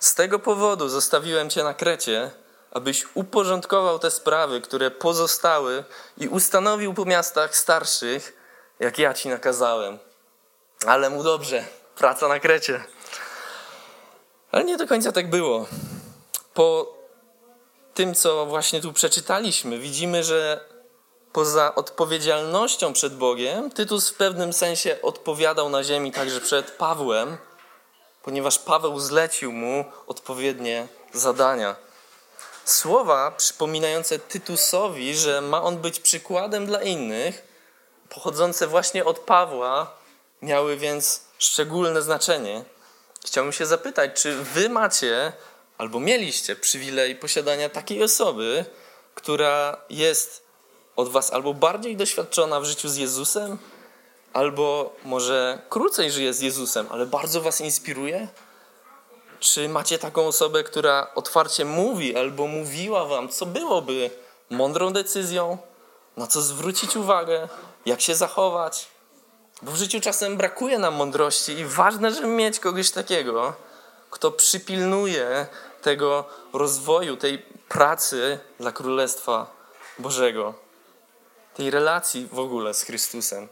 Z 0.00 0.14
tego 0.14 0.38
powodu 0.38 0.88
zostawiłem 0.88 1.50
Cię 1.50 1.64
na 1.64 1.74
Krecie, 1.74 2.30
abyś 2.70 3.06
uporządkował 3.14 3.98
te 3.98 4.10
sprawy, 4.10 4.60
które 4.60 4.90
pozostały 4.90 5.84
i 6.18 6.28
ustanowił 6.28 6.94
po 6.94 7.04
miastach 7.04 7.56
starszych, 7.56 8.36
jak 8.78 8.98
ja 8.98 9.14
Ci 9.14 9.28
nakazałem. 9.28 9.98
Ale 10.86 11.10
mu 11.10 11.22
dobrze, 11.22 11.64
praca 11.96 12.28
na 12.28 12.40
Krecie. 12.40 12.84
Ale 14.52 14.64
nie 14.64 14.76
do 14.76 14.86
końca 14.86 15.12
tak 15.12 15.30
było. 15.30 15.66
Po 16.54 16.94
tym, 17.94 18.14
co 18.14 18.46
właśnie 18.46 18.80
tu 18.80 18.92
przeczytaliśmy, 18.92 19.78
widzimy, 19.78 20.24
że 20.24 20.64
poza 21.32 21.74
odpowiedzialnością 21.74 22.92
przed 22.92 23.16
Bogiem, 23.16 23.70
Tytus 23.70 24.10
w 24.10 24.14
pewnym 24.14 24.52
sensie 24.52 24.96
odpowiadał 25.02 25.68
na 25.68 25.84
ziemi 25.84 26.12
także 26.12 26.40
przed 26.40 26.70
Pawłem, 26.70 27.36
ponieważ 28.22 28.58
Paweł 28.58 29.00
zlecił 29.00 29.52
mu 29.52 29.84
odpowiednie 30.06 30.88
zadania. 31.12 31.76
Słowa 32.64 33.30
przypominające 33.30 34.18
Tytusowi, 34.18 35.14
że 35.14 35.40
ma 35.40 35.62
on 35.62 35.78
być 35.78 36.00
przykładem 36.00 36.66
dla 36.66 36.82
innych, 36.82 37.42
pochodzące 38.08 38.66
właśnie 38.66 39.04
od 39.04 39.18
Pawła, 39.18 39.96
miały 40.42 40.76
więc 40.76 41.24
szczególne 41.38 42.02
znaczenie. 42.02 42.64
Chciałbym 43.26 43.52
się 43.52 43.66
zapytać, 43.66 44.22
czy 44.22 44.34
wy 44.34 44.68
macie 44.68 45.32
albo 45.78 46.00
mieliście 46.00 46.56
przywilej 46.56 47.16
posiadania 47.16 47.68
takiej 47.68 48.02
osoby, 48.02 48.64
która 49.14 49.76
jest 49.90 50.42
od 50.96 51.08
was 51.08 51.32
albo 51.32 51.54
bardziej 51.54 51.96
doświadczona 51.96 52.60
w 52.60 52.64
życiu 52.64 52.88
z 52.88 52.96
Jezusem, 52.96 53.58
albo 54.32 54.96
może 55.04 55.62
krócej 55.68 56.10
żyje 56.10 56.34
z 56.34 56.40
Jezusem, 56.40 56.86
ale 56.90 57.06
bardzo 57.06 57.40
was 57.40 57.60
inspiruje? 57.60 58.28
Czy 59.40 59.68
macie 59.68 59.98
taką 59.98 60.26
osobę, 60.26 60.64
która 60.64 61.06
otwarcie 61.14 61.64
mówi 61.64 62.16
albo 62.16 62.46
mówiła 62.46 63.04
wam, 63.04 63.28
co 63.28 63.46
byłoby 63.46 64.10
mądrą 64.50 64.92
decyzją, 64.92 65.58
na 66.16 66.26
co 66.26 66.42
zwrócić 66.42 66.96
uwagę, 66.96 67.48
jak 67.86 68.00
się 68.00 68.14
zachować? 68.14 68.88
Bo 69.62 69.72
w 69.72 69.76
życiu 69.76 70.00
czasem 70.00 70.36
brakuje 70.36 70.78
nam 70.78 70.94
mądrości 70.94 71.52
i 71.52 71.64
ważne, 71.64 72.14
żeby 72.14 72.26
mieć 72.26 72.60
kogoś 72.60 72.90
takiego, 72.90 73.54
kto 74.10 74.30
przypilnuje 74.30 75.46
tego 75.82 76.24
rozwoju, 76.52 77.16
tej 77.16 77.38
pracy 77.68 78.38
dla 78.60 78.72
Królestwa 78.72 79.46
Bożego, 79.98 80.54
tej 81.54 81.70
relacji 81.70 82.28
w 82.32 82.38
ogóle 82.38 82.74
z 82.74 82.82
Chrystusem. 82.82 83.48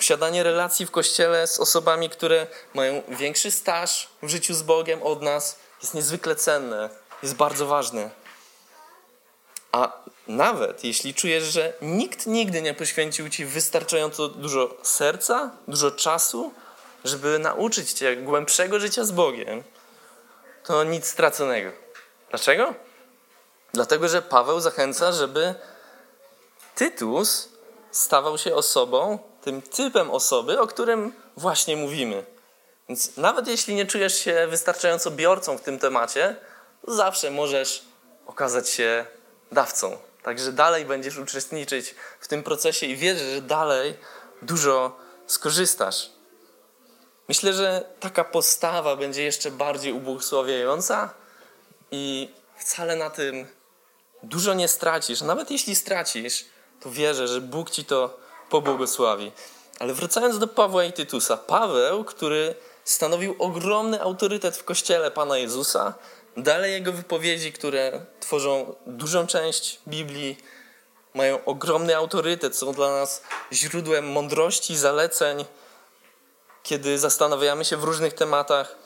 Posiadanie 0.00 0.42
relacji 0.42 0.86
w 0.86 0.90
kościele 0.90 1.46
z 1.46 1.60
osobami, 1.60 2.10
które 2.10 2.46
mają 2.74 3.02
większy 3.08 3.50
staż 3.50 4.08
w 4.22 4.28
życiu 4.28 4.54
z 4.54 4.62
Bogiem 4.62 5.02
od 5.02 5.22
nas, 5.22 5.58
jest 5.82 5.94
niezwykle 5.94 6.36
cenne, 6.36 6.90
jest 7.22 7.34
bardzo 7.34 7.66
ważne. 7.66 8.10
A 9.72 9.92
nawet 10.28 10.84
jeśli 10.84 11.14
czujesz, 11.14 11.44
że 11.44 11.72
nikt 11.82 12.26
nigdy 12.26 12.62
nie 12.62 12.74
poświęcił 12.74 13.28
ci 13.28 13.44
wystarczająco 13.44 14.28
dużo 14.28 14.76
serca, 14.82 15.50
dużo 15.68 15.90
czasu, 15.90 16.52
żeby 17.04 17.38
nauczyć 17.38 17.92
cię 17.92 18.16
głębszego 18.16 18.80
życia 18.80 19.04
z 19.04 19.10
Bogiem, 19.12 19.62
to 20.64 20.84
nic 20.84 21.06
straconego. 21.06 21.70
Dlaczego? 22.30 22.74
Dlatego, 23.72 24.08
że 24.08 24.22
Paweł 24.22 24.60
zachęca, 24.60 25.12
żeby 25.12 25.54
Tytus 26.74 27.48
stawał 27.90 28.38
się 28.38 28.54
osobą, 28.54 29.29
tym 29.40 29.62
typem 29.62 30.10
osoby, 30.10 30.60
o 30.60 30.66
którym 30.66 31.12
właśnie 31.36 31.76
mówimy. 31.76 32.24
Więc 32.88 33.16
nawet 33.16 33.48
jeśli 33.48 33.74
nie 33.74 33.86
czujesz 33.86 34.14
się 34.14 34.46
wystarczająco 34.50 35.10
biorcą 35.10 35.58
w 35.58 35.60
tym 35.60 35.78
temacie, 35.78 36.36
zawsze 36.88 37.30
możesz 37.30 37.82
okazać 38.26 38.68
się 38.68 39.06
dawcą. 39.52 39.98
Także 40.22 40.52
dalej 40.52 40.84
będziesz 40.84 41.18
uczestniczyć 41.18 41.94
w 42.20 42.28
tym 42.28 42.42
procesie 42.42 42.86
i 42.86 42.96
wierzę, 42.96 43.34
że 43.34 43.42
dalej 43.42 43.94
dużo 44.42 44.96
skorzystasz. 45.26 46.10
Myślę, 47.28 47.52
że 47.52 47.84
taka 48.00 48.24
postawa 48.24 48.96
będzie 48.96 49.22
jeszcze 49.22 49.50
bardziej 49.50 49.92
ubłogosławiająca 49.92 51.14
i 51.90 52.34
wcale 52.56 52.96
na 52.96 53.10
tym 53.10 53.46
dużo 54.22 54.54
nie 54.54 54.68
stracisz. 54.68 55.20
Nawet 55.20 55.50
jeśli 55.50 55.76
stracisz, 55.76 56.44
to 56.80 56.90
wierzę, 56.90 57.28
że 57.28 57.40
Bóg 57.40 57.70
ci 57.70 57.84
to 57.84 58.20
pobłogosławi. 58.50 59.32
Ale 59.78 59.94
wracając 59.94 60.38
do 60.38 60.46
Pawła 60.46 60.84
i 60.84 60.92
Tytusa. 60.92 61.36
Paweł, 61.36 62.04
który 62.04 62.54
stanowił 62.84 63.36
ogromny 63.38 64.02
autorytet 64.02 64.56
w 64.56 64.64
kościele 64.64 65.10
Pana 65.10 65.38
Jezusa, 65.38 65.94
dalej 66.36 66.72
jego 66.72 66.92
wypowiedzi, 66.92 67.52
które 67.52 68.06
tworzą 68.20 68.74
dużą 68.86 69.26
część 69.26 69.80
Biblii, 69.88 70.36
mają 71.14 71.44
ogromny 71.44 71.96
autorytet, 71.96 72.56
są 72.56 72.72
dla 72.72 72.90
nas 72.90 73.22
źródłem 73.52 74.12
mądrości, 74.12 74.76
zaleceń, 74.76 75.44
kiedy 76.62 76.98
zastanawiamy 76.98 77.64
się 77.64 77.76
w 77.76 77.84
różnych 77.84 78.12
tematach. 78.12 78.76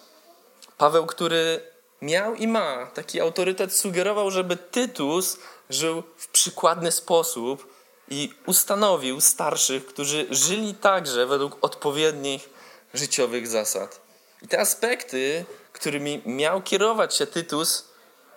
Paweł, 0.78 1.06
który 1.06 1.60
miał 2.02 2.34
i 2.34 2.48
ma 2.48 2.86
taki 2.86 3.20
autorytet, 3.20 3.76
sugerował, 3.76 4.30
żeby 4.30 4.56
Tytus 4.56 5.38
żył 5.70 6.02
w 6.16 6.28
przykładny 6.28 6.92
sposób, 6.92 7.73
i 8.14 8.34
ustanowił 8.46 9.20
starszych, 9.20 9.86
którzy 9.86 10.26
żyli 10.30 10.74
także 10.74 11.26
według 11.26 11.56
odpowiednich 11.60 12.48
życiowych 12.94 13.48
zasad. 13.48 14.00
I 14.42 14.48
te 14.48 14.60
aspekty, 14.60 15.44
którymi 15.72 16.22
miał 16.26 16.62
kierować 16.62 17.16
się 17.16 17.26
Tytus, 17.26 17.84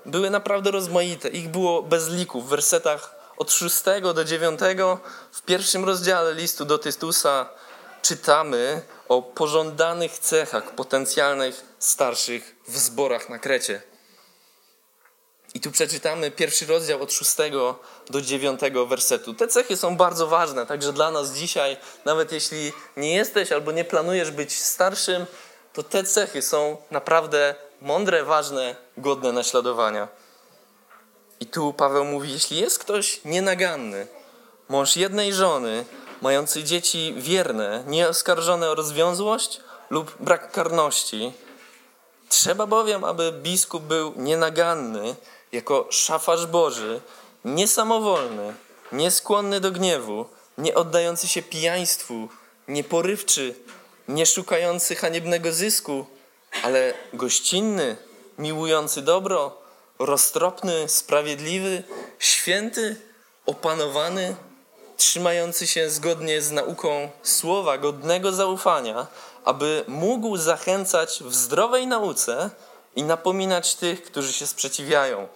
były 0.06 0.30
naprawdę 0.30 0.72
rozmaite. 0.72 1.30
Ich 1.30 1.50
było 1.50 1.84
bez 1.84 2.10
liku. 2.10 2.42
W 2.42 2.50
wersetach 2.50 3.16
od 3.38 3.52
6 3.52 3.84
do 4.14 4.24
9 4.24 4.60
w 5.32 5.42
pierwszym 5.42 5.86
rozdziale 5.86 6.34
listu 6.34 6.66
do 6.66 6.78
Tytusa 6.78 7.50
czytamy 8.02 8.82
o 9.08 9.22
pożądanych 9.22 10.20
cechach 10.20 10.76
potencjalnych 10.76 11.64
starszych 11.80 12.56
w 12.68 12.78
zborach 12.78 13.30
na 13.30 13.40
Krecie. 13.40 13.82
I 15.54 15.60
tu 15.60 15.72
przeczytamy 15.72 16.32
pierwszy 16.32 16.66
rozdział 16.66 17.04
od 17.04 17.14
6 17.14 17.32
do 18.10 18.22
9 18.22 18.62
wersetu. 18.88 19.34
Te 19.34 19.48
cechy 19.48 19.78
są 19.78 19.98
bardzo 19.98 20.28
ważne, 20.28 20.66
także 20.66 20.94
dla 20.94 21.12
nas 21.12 21.34
dzisiaj, 21.34 21.78
nawet 22.06 22.32
jeśli 22.32 22.74
nie 22.98 23.16
jesteś 23.16 23.52
albo 23.52 23.72
nie 23.72 23.86
planujesz 23.86 24.32
być 24.32 24.60
starszym, 24.60 25.26
to 25.74 25.84
te 25.84 26.04
cechy 26.04 26.42
są 26.42 26.78
naprawdę 26.92 27.56
mądre, 27.82 28.24
ważne, 28.24 28.76
godne 28.98 29.32
naśladowania. 29.32 30.08
I 31.40 31.46
tu 31.46 31.74
Paweł 31.74 32.06
mówi: 32.06 32.32
Jeśli 32.32 32.60
jest 32.60 32.80
ktoś 32.80 33.22
nienaganny, 33.26 34.08
mąż 34.70 34.98
jednej 34.98 35.34
żony, 35.34 35.86
mający 36.22 36.64
dzieci 36.64 37.14
wierne, 37.18 37.84
nieoskarżone 37.88 38.70
o 38.70 38.76
rozwiązłość 38.76 39.60
lub 39.90 40.16
brak 40.20 40.52
karności, 40.52 41.34
trzeba 42.30 42.66
bowiem, 42.66 43.04
aby 43.04 43.32
biskup 43.32 43.84
był 43.84 44.14
nienaganny, 44.16 45.16
jako 45.52 45.88
szafarz 45.90 46.46
Boży, 46.46 47.02
niesamowolny, 47.46 48.54
nieskłonny 48.92 49.60
do 49.60 49.72
gniewu, 49.72 50.26
nie 50.58 50.76
oddający 50.76 51.28
się 51.28 51.42
pijaństwu, 51.42 52.30
nieporywczy, 52.68 53.56
nie 54.08 54.26
szukający 54.26 54.96
haniebnego 54.96 55.52
zysku, 55.52 56.06
ale 56.64 56.94
gościnny, 57.14 57.98
miłujący 58.38 59.02
dobro, 59.02 59.58
roztropny, 60.00 60.90
sprawiedliwy, 60.90 61.84
święty, 62.20 62.96
opanowany, 63.46 64.36
trzymający 64.98 65.68
się 65.68 65.90
zgodnie 65.90 66.42
z 66.42 66.52
nauką 66.52 67.10
słowa 67.24 67.78
godnego 67.78 68.32
zaufania, 68.32 69.08
aby 69.46 69.84
mógł 69.88 70.38
zachęcać 70.38 71.24
w 71.24 71.36
zdrowej 71.36 71.88
nauce 71.88 72.50
i 72.96 73.04
napominać 73.04 73.76
tych, 73.76 74.04
którzy 74.04 74.34
się 74.34 74.48
sprzeciwiają. 74.48 75.28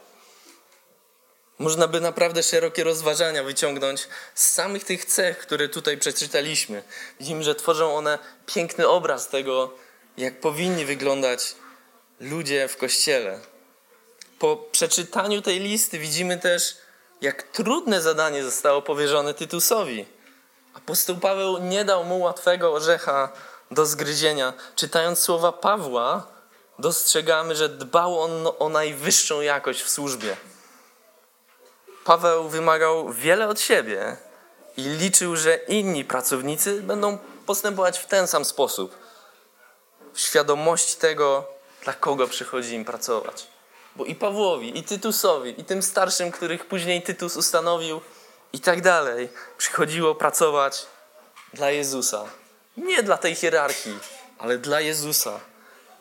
Można 1.61 1.87
by 1.87 2.01
naprawdę 2.01 2.43
szerokie 2.43 2.83
rozważania 2.83 3.43
wyciągnąć 3.43 4.07
z 4.35 4.51
samych 4.51 4.83
tych 4.83 5.05
cech, 5.05 5.37
które 5.37 5.69
tutaj 5.69 5.97
przeczytaliśmy. 5.97 6.83
Widzimy, 7.19 7.43
że 7.43 7.55
tworzą 7.55 7.95
one 7.95 8.19
piękny 8.45 8.87
obraz 8.87 9.27
tego, 9.29 9.73
jak 10.17 10.39
powinni 10.39 10.85
wyglądać 10.85 11.55
ludzie 12.19 12.67
w 12.67 12.77
kościele. 12.77 13.39
Po 14.39 14.57
przeczytaniu 14.57 15.41
tej 15.41 15.59
listy 15.59 15.99
widzimy 15.99 16.37
też, 16.37 16.77
jak 17.21 17.43
trudne 17.43 18.01
zadanie 18.01 18.43
zostało 18.43 18.81
powierzone 18.81 19.33
Tytusowi. 19.33 20.05
Apostoł 20.73 21.17
Paweł 21.17 21.57
nie 21.57 21.85
dał 21.85 22.03
mu 22.03 22.19
łatwego 22.19 22.73
orzecha 22.73 23.31
do 23.71 23.85
zgryzienia. 23.85 24.53
Czytając 24.75 25.19
słowa 25.19 25.51
Pawła, 25.51 26.27
dostrzegamy, 26.79 27.55
że 27.55 27.69
dbał 27.69 28.19
on 28.19 28.47
o 28.59 28.69
najwyższą 28.69 29.41
jakość 29.41 29.81
w 29.81 29.89
służbie. 29.89 30.37
Paweł 32.03 32.49
wymagał 32.49 33.13
wiele 33.13 33.47
od 33.47 33.61
siebie 33.61 34.17
i 34.77 34.81
liczył, 34.81 35.35
że 35.35 35.55
inni 35.55 36.05
pracownicy 36.05 36.81
będą 36.81 37.17
postępować 37.45 37.99
w 37.99 38.05
ten 38.05 38.27
sam 38.27 38.45
sposób. 38.45 38.97
W 40.13 40.19
świadomości 40.19 40.95
tego, 40.95 41.45
dla 41.83 41.93
kogo 41.93 42.27
przychodzi 42.27 42.73
im 42.73 42.85
pracować. 42.85 43.47
Bo 43.95 44.05
i 44.05 44.15
Pawłowi, 44.15 44.79
i 44.79 44.83
Tytusowi, 44.83 45.61
i 45.61 45.63
tym 45.63 45.83
starszym, 45.83 46.31
których 46.31 46.65
później 46.65 47.01
Tytus 47.01 47.37
ustanowił, 47.37 48.01
i 48.53 48.59
tak 48.59 48.81
dalej, 48.81 49.29
przychodziło 49.57 50.15
pracować 50.15 50.85
dla 51.53 51.71
Jezusa. 51.71 52.25
Nie 52.77 53.03
dla 53.03 53.17
tej 53.17 53.35
hierarchii, 53.35 53.99
ale 54.37 54.57
dla 54.57 54.81
Jezusa. 54.81 55.39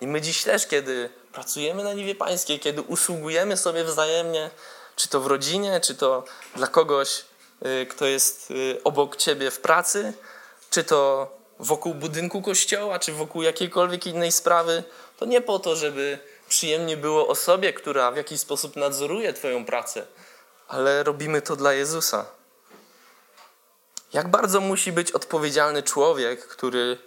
I 0.01 0.07
my 0.07 0.21
dziś 0.21 0.43
też, 0.43 0.67
kiedy 0.67 1.11
pracujemy 1.33 1.85
na 1.85 1.93
niwie 1.93 2.15
pańskiej, 2.15 2.61
kiedy 2.61 2.83
usługujemy 2.83 3.57
sobie 3.57 3.85
wzajemnie, 3.85 4.51
czy 5.01 5.09
to 5.09 5.21
w 5.21 5.27
rodzinie, 5.27 5.81
czy 5.81 5.95
to 5.95 6.25
dla 6.57 6.67
kogoś, 6.67 7.25
y, 7.67 7.87
kto 7.87 8.07
jest 8.07 8.51
y, 8.51 8.81
obok 8.85 9.17
ciebie 9.17 9.51
w 9.51 9.61
pracy, 9.61 10.13
czy 10.71 10.85
to 10.85 11.31
wokół 11.59 11.95
budynku 11.95 12.43
kościoła, 12.43 12.99
czy 12.99 13.13
wokół 13.13 13.43
jakiejkolwiek 13.43 14.07
innej 14.07 14.33
sprawy, 14.33 14.85
to 15.19 15.25
nie 15.25 15.41
po 15.41 15.59
to, 15.59 15.77
żeby 15.77 16.19
przyjemnie 16.49 16.97
było 16.97 17.29
osobie, 17.29 17.73
która 17.73 18.11
w 18.13 18.17
jakiś 18.17 18.41
sposób 18.41 18.77
nadzoruje 18.77 19.33
Twoją 19.33 19.65
pracę, 19.65 20.07
ale 20.69 21.03
robimy 21.03 21.43
to 21.43 21.57
dla 21.57 21.73
Jezusa. 21.73 22.27
Jak 24.13 24.29
bardzo 24.29 24.61
musi 24.61 24.93
być 24.93 25.13
odpowiedzialny 25.13 25.83
człowiek, 25.83 26.47
który 26.47 26.99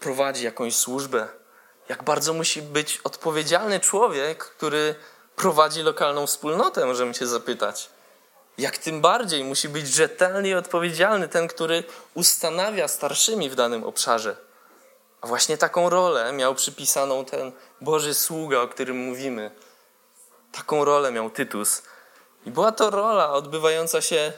prowadzi 0.00 0.44
jakąś 0.44 0.76
służbę? 0.76 1.28
Jak 1.88 2.02
bardzo 2.02 2.32
musi 2.32 2.62
być 2.62 3.00
odpowiedzialny 3.04 3.80
człowiek, 3.80 4.44
który 4.44 4.94
prowadzi 5.40 5.82
lokalną 5.82 6.26
wspólnotę, 6.26 6.86
możemy 6.86 7.14
się 7.14 7.26
zapytać. 7.26 7.90
Jak 8.58 8.78
tym 8.78 9.00
bardziej 9.00 9.44
musi 9.44 9.68
być 9.68 9.88
rzetelny 9.88 10.48
i 10.48 10.54
odpowiedzialny 10.54 11.28
ten, 11.28 11.48
który 11.48 11.84
ustanawia 12.14 12.88
starszymi 12.88 13.50
w 13.50 13.54
danym 13.54 13.84
obszarze. 13.84 14.36
A 15.20 15.26
właśnie 15.26 15.56
taką 15.56 15.90
rolę 15.90 16.32
miał 16.32 16.54
przypisaną 16.54 17.24
ten 17.24 17.52
Boży 17.80 18.14
sługa, 18.14 18.60
o 18.60 18.68
którym 18.68 18.96
mówimy. 18.96 19.50
Taką 20.52 20.84
rolę 20.84 21.12
miał 21.12 21.30
Tytus. 21.30 21.82
I 22.46 22.50
była 22.50 22.72
to 22.72 22.90
rola 22.90 23.32
odbywająca 23.32 24.00
się 24.00 24.32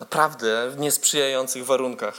naprawdę 0.00 0.70
w 0.70 0.78
niesprzyjających 0.78 1.66
warunkach. 1.66 2.14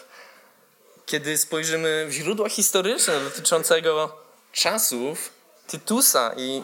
Kiedy 1.06 1.38
spojrzymy 1.38 2.06
w 2.10 2.12
źródła 2.12 2.50
historyczne 2.50 3.20
dotyczącego 3.20 4.18
czasów 4.52 5.30
Tytusa 5.68 6.32
i 6.38 6.64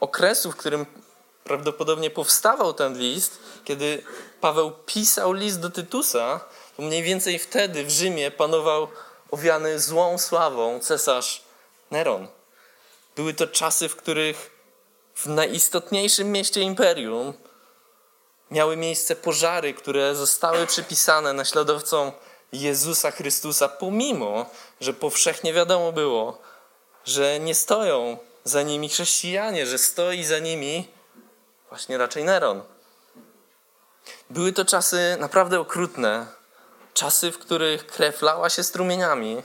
okresu, 0.00 0.52
w 0.52 0.56
którym 0.56 0.86
prawdopodobnie 1.44 2.10
powstawał 2.10 2.74
ten 2.74 2.98
list, 2.98 3.38
kiedy 3.64 4.02
Paweł 4.40 4.72
pisał 4.86 5.32
list 5.32 5.60
do 5.60 5.70
Tytusa, 5.70 6.40
to 6.76 6.82
mniej 6.82 7.02
więcej 7.02 7.38
wtedy 7.38 7.84
w 7.84 7.90
Rzymie 7.90 8.30
panował 8.30 8.88
owiany 9.30 9.80
złą 9.80 10.18
sławą 10.18 10.80
cesarz 10.80 11.42
Neron. 11.90 12.28
Były 13.16 13.34
to 13.34 13.46
czasy, 13.46 13.88
w 13.88 13.96
których 13.96 14.50
w 15.14 15.26
najistotniejszym 15.26 16.32
mieście 16.32 16.60
imperium 16.60 17.34
miały 18.50 18.76
miejsce 18.76 19.16
pożary, 19.16 19.74
które 19.74 20.14
zostały 20.14 20.66
przypisane 20.66 21.32
naśladowcom 21.32 22.12
Jezusa 22.52 23.10
Chrystusa, 23.10 23.68
pomimo, 23.68 24.46
że 24.80 24.92
powszechnie 24.92 25.52
wiadomo 25.52 25.92
było, 25.92 26.38
że 27.04 27.40
nie 27.40 27.54
stoją 27.54 28.18
za 28.44 28.62
nimi 28.62 28.88
chrześcijanie, 28.88 29.66
że 29.66 29.78
stoi 29.78 30.24
za 30.24 30.38
nimi 30.38 30.88
właśnie 31.68 31.98
raczej 31.98 32.24
Neron. 32.24 32.62
Były 34.30 34.52
to 34.52 34.64
czasy 34.64 35.16
naprawdę 35.20 35.60
okrutne, 35.60 36.26
czasy, 36.94 37.32
w 37.32 37.38
których 37.38 37.86
krew 37.86 38.22
lała 38.22 38.50
się 38.50 38.62
strumieniami, 38.62 39.42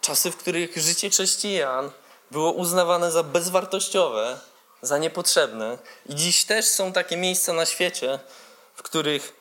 czasy, 0.00 0.30
w 0.30 0.36
których 0.36 0.76
życie 0.76 1.10
chrześcijan 1.10 1.90
było 2.30 2.52
uznawane 2.52 3.10
za 3.10 3.22
bezwartościowe, 3.22 4.40
za 4.82 4.98
niepotrzebne. 4.98 5.78
I 6.06 6.14
dziś 6.14 6.44
też 6.44 6.64
są 6.64 6.92
takie 6.92 7.16
miejsca 7.16 7.52
na 7.52 7.66
świecie, 7.66 8.18
w 8.74 8.82
których 8.82 9.32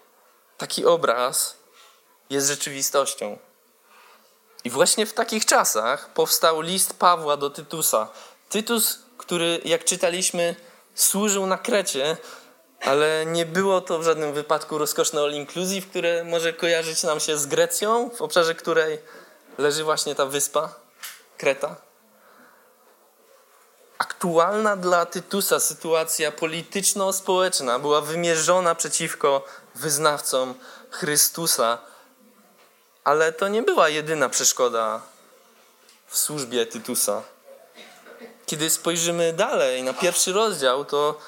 taki 0.58 0.86
obraz 0.86 1.56
jest 2.30 2.48
rzeczywistością. 2.48 3.38
I 4.64 4.70
właśnie 4.70 5.06
w 5.06 5.14
takich 5.14 5.46
czasach 5.46 6.14
powstał 6.14 6.62
list 6.62 6.94
Pawła 7.00 7.38
do 7.38 7.50
Tytusa. 7.50 8.08
Tytus, 8.54 9.00
który, 9.18 9.62
jak 9.66 9.84
czytaliśmy, 9.84 10.56
służył 10.96 11.46
na 11.46 11.58
Krecie, 11.58 12.18
ale 12.82 13.26
nie 13.26 13.46
było 13.46 13.82
to 13.82 14.00
w 14.00 14.04
żadnym 14.04 14.34
wypadku 14.34 14.78
rozkoszne 14.78 15.22
all 15.22 15.34
inclusive, 15.34 15.90
które 15.90 16.24
może 16.24 16.54
kojarzyć 16.54 17.04
nam 17.04 17.20
się 17.20 17.38
z 17.38 17.46
Grecją, 17.46 18.10
w 18.10 18.22
obszarze 18.22 18.56
której 18.56 19.00
leży 19.58 19.84
właśnie 19.84 20.16
ta 20.16 20.26
wyspa, 20.26 20.76
Kreta. 21.38 21.76
Aktualna 23.98 24.78
dla 24.78 25.06
Tytusa 25.06 25.60
sytuacja 25.60 26.32
polityczno-społeczna 26.32 27.80
była 27.80 28.02
wymierzona 28.02 28.76
przeciwko 28.76 29.46
wyznawcom 29.76 30.54
Chrystusa, 30.90 31.78
ale 33.04 33.32
to 33.32 33.48
nie 33.48 33.64
była 33.64 33.90
jedyna 33.90 34.30
przeszkoda 34.30 35.02
w 36.08 36.18
służbie 36.18 36.66
Tytusa. 36.66 37.33
Kiedy 38.46 38.70
spojrzymy 38.70 39.34
dalej 39.34 39.84
na 39.84 39.94
pierwszy 39.94 40.34
rozdział, 40.34 40.86
to 40.86 41.20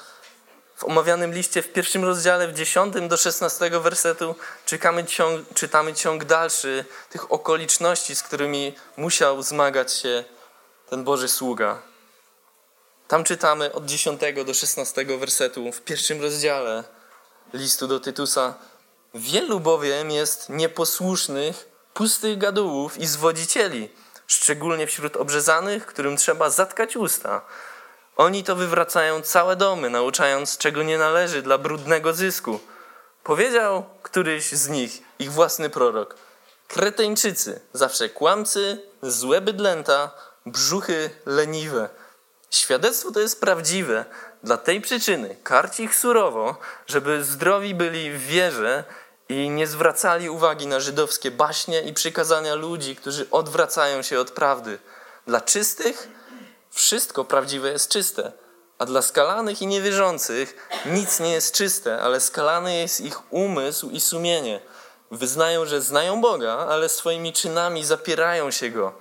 w 0.76 0.84
omawianym 0.84 1.34
liście 1.34 1.62
w 1.62 1.72
pierwszym 1.72 2.04
rozdziale, 2.04 2.48
w 2.48 2.54
10 2.54 2.94
do 3.08 3.16
16 3.16 3.70
wersetu 3.70 4.34
czytamy 4.66 5.04
ciąg, 5.04 5.54
czytamy 5.54 5.94
ciąg 5.94 6.24
dalszy 6.24 6.84
tych 7.10 7.32
okoliczności, 7.32 8.16
z 8.16 8.22
którymi 8.22 8.74
musiał 8.96 9.42
zmagać 9.42 9.92
się 9.92 10.24
ten 10.90 11.04
Boży 11.04 11.28
sługa. 11.28 11.82
Tam 13.08 13.24
czytamy 13.24 13.72
od 13.72 13.86
10 13.86 14.20
do 14.46 14.54
16 14.54 15.04
wersetu 15.04 15.72
w 15.72 15.80
pierwszym 15.80 16.22
rozdziale 16.22 16.84
listu 17.52 17.86
do 17.86 18.00
Tytusa. 18.00 18.54
Wielu 19.14 19.60
bowiem 19.60 20.10
jest 20.10 20.48
nieposłusznych, 20.48 21.68
pustych 21.94 22.38
gadułów 22.38 22.98
i 22.98 23.06
zwodzicieli, 23.06 23.88
szczególnie 24.26 24.86
wśród 24.86 25.16
obrzezanych, 25.16 25.86
którym 25.86 26.16
trzeba 26.16 26.50
zatkać 26.50 26.96
usta. 26.96 27.42
Oni 28.16 28.44
to 28.44 28.56
wywracają 28.56 29.22
całe 29.22 29.56
domy, 29.56 29.90
nauczając, 29.90 30.58
czego 30.58 30.82
nie 30.82 30.98
należy 30.98 31.42
dla 31.42 31.58
brudnego 31.58 32.12
zysku. 32.12 32.60
Powiedział 33.22 33.84
któryś 34.02 34.52
z 34.52 34.68
nich, 34.68 35.02
ich 35.18 35.32
własny 35.32 35.70
prorok. 35.70 36.16
Kreteńczycy, 36.68 37.60
zawsze 37.72 38.08
kłamcy, 38.08 38.82
złe 39.02 39.40
bydlęta, 39.40 40.10
brzuchy 40.46 41.10
leniwe. 41.26 41.88
Świadectwo 42.50 43.12
to 43.12 43.20
jest 43.20 43.40
prawdziwe 43.40 44.04
dla 44.42 44.56
tej 44.56 44.80
przyczyny. 44.80 45.36
Karci 45.42 45.82
ich 45.82 45.96
surowo, 45.96 46.56
żeby 46.86 47.24
zdrowi 47.24 47.74
byli 47.74 48.10
w 48.10 48.26
wierze 48.26 48.84
i 49.28 49.50
nie 49.50 49.66
zwracali 49.66 50.30
uwagi 50.30 50.66
na 50.66 50.80
żydowskie 50.80 51.30
baśnie 51.30 51.82
i 51.82 51.92
przykazania 51.92 52.54
ludzi, 52.54 52.96
którzy 52.96 53.30
odwracają 53.30 54.02
się 54.02 54.20
od 54.20 54.30
prawdy. 54.30 54.78
Dla 55.26 55.40
czystych 55.40 56.08
wszystko 56.70 57.24
prawdziwe 57.24 57.70
jest 57.70 57.90
czyste, 57.90 58.32
a 58.78 58.86
dla 58.86 59.02
skalanych 59.02 59.62
i 59.62 59.66
niewierzących 59.66 60.68
nic 60.86 61.20
nie 61.20 61.32
jest 61.32 61.54
czyste, 61.54 62.00
ale 62.00 62.20
skalany 62.20 62.76
jest 62.76 63.00
ich 63.00 63.32
umysł 63.32 63.90
i 63.90 64.00
sumienie. 64.00 64.60
Wyznają, 65.10 65.66
że 65.66 65.82
znają 65.82 66.20
Boga, 66.20 66.52
ale 66.52 66.88
swoimi 66.88 67.32
czynami 67.32 67.84
zapierają 67.84 68.50
się 68.50 68.70
Go, 68.70 68.92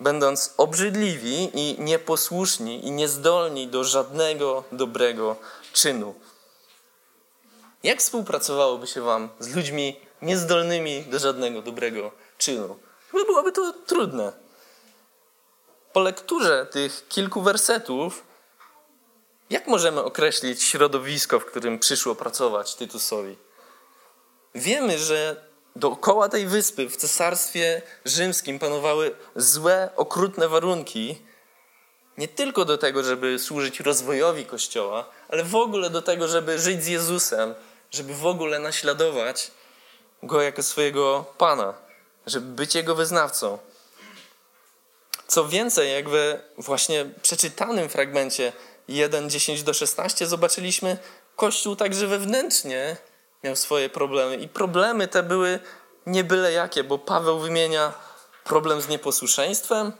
będąc 0.00 0.54
obrzydliwi 0.56 1.50
i 1.54 1.76
nieposłuszni 1.78 2.86
i 2.86 2.90
niezdolni 2.90 3.68
do 3.68 3.84
żadnego 3.84 4.64
dobrego 4.72 5.36
czynu. 5.72 6.14
Jak 7.86 8.00
współpracowałoby 8.00 8.86
się 8.86 9.00
Wam 9.00 9.28
z 9.38 9.56
ludźmi 9.56 10.00
niezdolnymi 10.22 11.02
do 11.02 11.18
żadnego 11.18 11.62
dobrego 11.62 12.12
czynu? 12.38 12.78
Chyba 13.10 13.24
byłoby 13.24 13.52
to 13.52 13.72
trudne. 13.72 14.32
Po 15.92 16.00
lekturze 16.00 16.66
tych 16.70 17.08
kilku 17.08 17.42
wersetów, 17.42 18.24
jak 19.50 19.66
możemy 19.66 20.04
określić 20.04 20.62
środowisko, 20.62 21.40
w 21.40 21.44
którym 21.44 21.78
przyszło 21.78 22.14
pracować 22.14 22.74
Tytusowi? 22.74 23.36
Wiemy, 24.54 24.98
że 24.98 25.44
dookoła 25.76 26.28
tej 26.28 26.46
wyspy 26.46 26.88
w 26.88 26.96
cesarstwie 26.96 27.82
rzymskim 28.04 28.58
panowały 28.58 29.16
złe, 29.36 29.90
okrutne 29.96 30.48
warunki, 30.48 31.18
nie 32.18 32.28
tylko 32.28 32.64
do 32.64 32.78
tego, 32.78 33.02
żeby 33.02 33.38
służyć 33.38 33.80
rozwojowi 33.80 34.46
Kościoła, 34.46 35.10
ale 35.28 35.44
w 35.44 35.54
ogóle 35.54 35.90
do 35.90 36.02
tego, 36.02 36.28
żeby 36.28 36.58
żyć 36.58 36.84
z 36.84 36.86
Jezusem, 36.86 37.54
żeby 37.90 38.14
w 38.14 38.26
ogóle 38.26 38.58
naśladować 38.58 39.50
Go 40.22 40.42
jako 40.42 40.62
swojego 40.62 41.24
Pana, 41.38 41.74
żeby 42.26 42.46
być 42.46 42.74
Jego 42.74 42.94
wyznawcą. 42.94 43.58
Co 45.26 45.48
więcej, 45.48 45.92
jak 45.92 46.08
we 46.08 46.40
właśnie 46.58 47.06
przeczytanym 47.22 47.88
fragmencie 47.88 48.52
1, 48.88 49.30
10 49.30 49.62
do 49.62 49.74
16 49.74 50.26
zobaczyliśmy, 50.26 50.98
Kościół 51.36 51.76
także 51.76 52.06
wewnętrznie 52.06 52.96
miał 53.44 53.56
swoje 53.56 53.88
problemy. 53.88 54.36
I 54.36 54.48
problemy 54.48 55.08
te 55.08 55.22
były 55.22 55.60
nie 56.06 56.24
byle 56.24 56.52
jakie, 56.52 56.84
bo 56.84 56.98
Paweł 56.98 57.38
wymienia 57.38 57.92
problem 58.44 58.80
z 58.80 58.88
nieposłuszeństwem, 58.88 59.92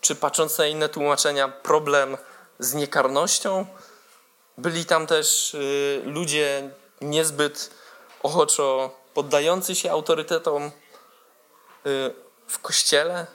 czy 0.00 0.14
patrząc 0.14 0.58
na 0.58 0.66
inne 0.66 0.88
tłumaczenia, 0.88 1.48
problem 1.48 2.16
z 2.58 2.74
niekarnością. 2.74 3.66
Byli 4.58 4.84
tam 4.84 5.06
też 5.06 5.54
y, 5.54 6.02
ludzie 6.04 6.70
niezbyt 7.00 7.70
ochoczo 8.22 8.90
poddający 9.14 9.74
się 9.74 9.90
autorytetom 9.90 10.66
y, 10.66 10.70
w 12.46 12.58
kościele, 12.58 13.26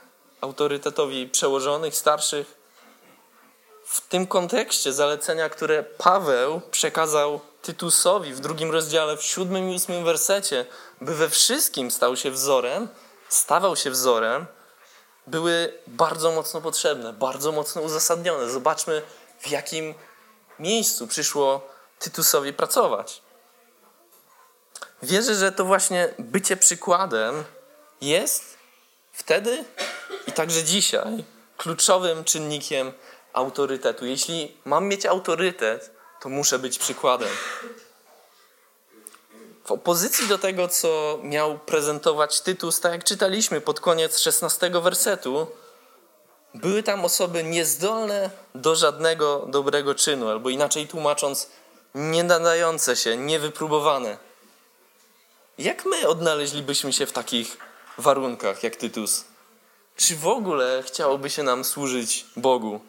autorytetowi 0.42 1.28
przełożonych, 1.28 1.96
starszych. 1.96 2.64
W 3.86 4.02
tym 4.02 4.28
kontekście 4.28 4.94
zalecenia, 4.94 5.50
które 5.50 5.84
Paweł 5.84 6.62
przekazał 6.72 7.40
Tytusowi 7.62 8.34
w 8.34 8.40
drugim 8.40 8.72
rozdziale, 8.72 9.18
w 9.18 9.24
siódmym 9.24 9.72
i 9.72 9.76
ósmym 9.76 10.06
wersecie, 10.06 10.66
by 11.02 11.16
we 11.16 11.30
wszystkim 11.30 11.92
stał 11.92 12.16
się 12.16 12.32
wzorem, 12.32 12.88
stawał 13.30 13.76
się 13.76 13.92
wzorem, 13.92 14.46
były 15.28 15.74
bardzo 15.88 16.32
mocno 16.32 16.62
potrzebne, 16.62 17.14
bardzo 17.14 17.52
mocno 17.52 17.82
uzasadnione. 17.82 18.50
Zobaczmy, 18.50 19.02
w 19.40 19.48
jakim 19.48 19.94
miejscu 20.60 21.08
przyszło 21.08 21.62
Tytusowi 22.00 22.54
pracować. 22.54 23.22
Wierzę, 25.04 25.36
że 25.36 25.52
to 25.52 25.66
właśnie 25.66 26.14
bycie 26.20 26.58
przykładem 26.58 27.44
jest 28.02 28.58
wtedy 29.14 29.64
i 30.28 30.32
także 30.32 30.64
dzisiaj 30.64 31.24
kluczowym 31.58 32.24
czynnikiem 32.24 32.92
autorytetu. 33.34 34.06
Jeśli 34.06 34.58
mam 34.66 34.88
mieć 34.88 35.06
autorytet, 35.06 35.92
to 36.22 36.30
muszę 36.30 36.60
być 36.60 36.80
przykładem. 36.80 37.30
W 39.66 39.72
opozycji 39.72 40.28
do 40.28 40.38
tego, 40.38 40.68
co 40.68 41.20
miał 41.24 41.60
prezentować 41.60 42.42
Tytus, 42.42 42.80
tak 42.80 42.92
jak 42.92 43.04
czytaliśmy 43.04 43.62
pod 43.62 43.80
koniec 43.80 44.20
16 44.20 44.70
wersetu, 44.70 45.48
były 46.54 46.84
tam 46.84 47.06
osoby 47.06 47.44
niezdolne 47.44 48.30
do 48.56 48.76
żadnego 48.76 49.46
dobrego 49.50 49.96
czynu, 49.96 50.30
albo 50.30 50.50
inaczej 50.50 50.88
tłumacząc, 50.88 51.50
nie 51.96 52.24
nadające 52.24 52.96
się, 52.96 53.18
niewypróbowane. 53.18 54.33
Jak 55.58 55.86
my 55.86 56.08
odnaleźlibyśmy 56.08 56.94
się 56.94 57.06
w 57.06 57.12
takich 57.12 57.58
warunkach 57.98 58.64
jak 58.64 58.76
Tytus? 58.76 59.26
Czy 59.96 60.16
w 60.16 60.28
ogóle 60.28 60.84
chciałoby 60.86 61.30
się 61.30 61.44
nam 61.44 61.64
służyć 61.64 62.26
Bogu, 62.36 62.80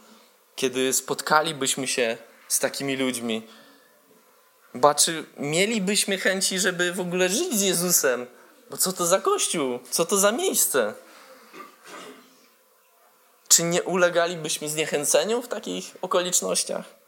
kiedy 0.57 0.93
spotkalibyśmy 0.93 1.87
się 1.87 2.19
z 2.49 2.59
takimi 2.59 2.97
ludźmi? 2.97 3.49
Ba, 4.75 4.95
czy 4.95 5.25
mielibyśmy 5.37 6.19
chęci, 6.19 6.59
żeby 6.59 6.93
w 6.93 7.01
ogóle 7.01 7.29
żyć 7.29 7.55
z 7.55 7.63
Jezusem? 7.63 8.27
Bo 8.71 8.77
co 8.77 8.93
to 8.93 9.07
za 9.07 9.21
kościół? 9.21 9.79
Co 9.91 10.05
to 10.05 10.19
za 10.19 10.33
miejsce? 10.33 10.95
Czy 13.49 13.63
nie 13.63 13.83
ulegalibyśmy 13.83 14.69
zniechęceniu 14.69 15.43
w 15.43 15.49
takich 15.49 15.97
okolicznościach? 16.03 17.04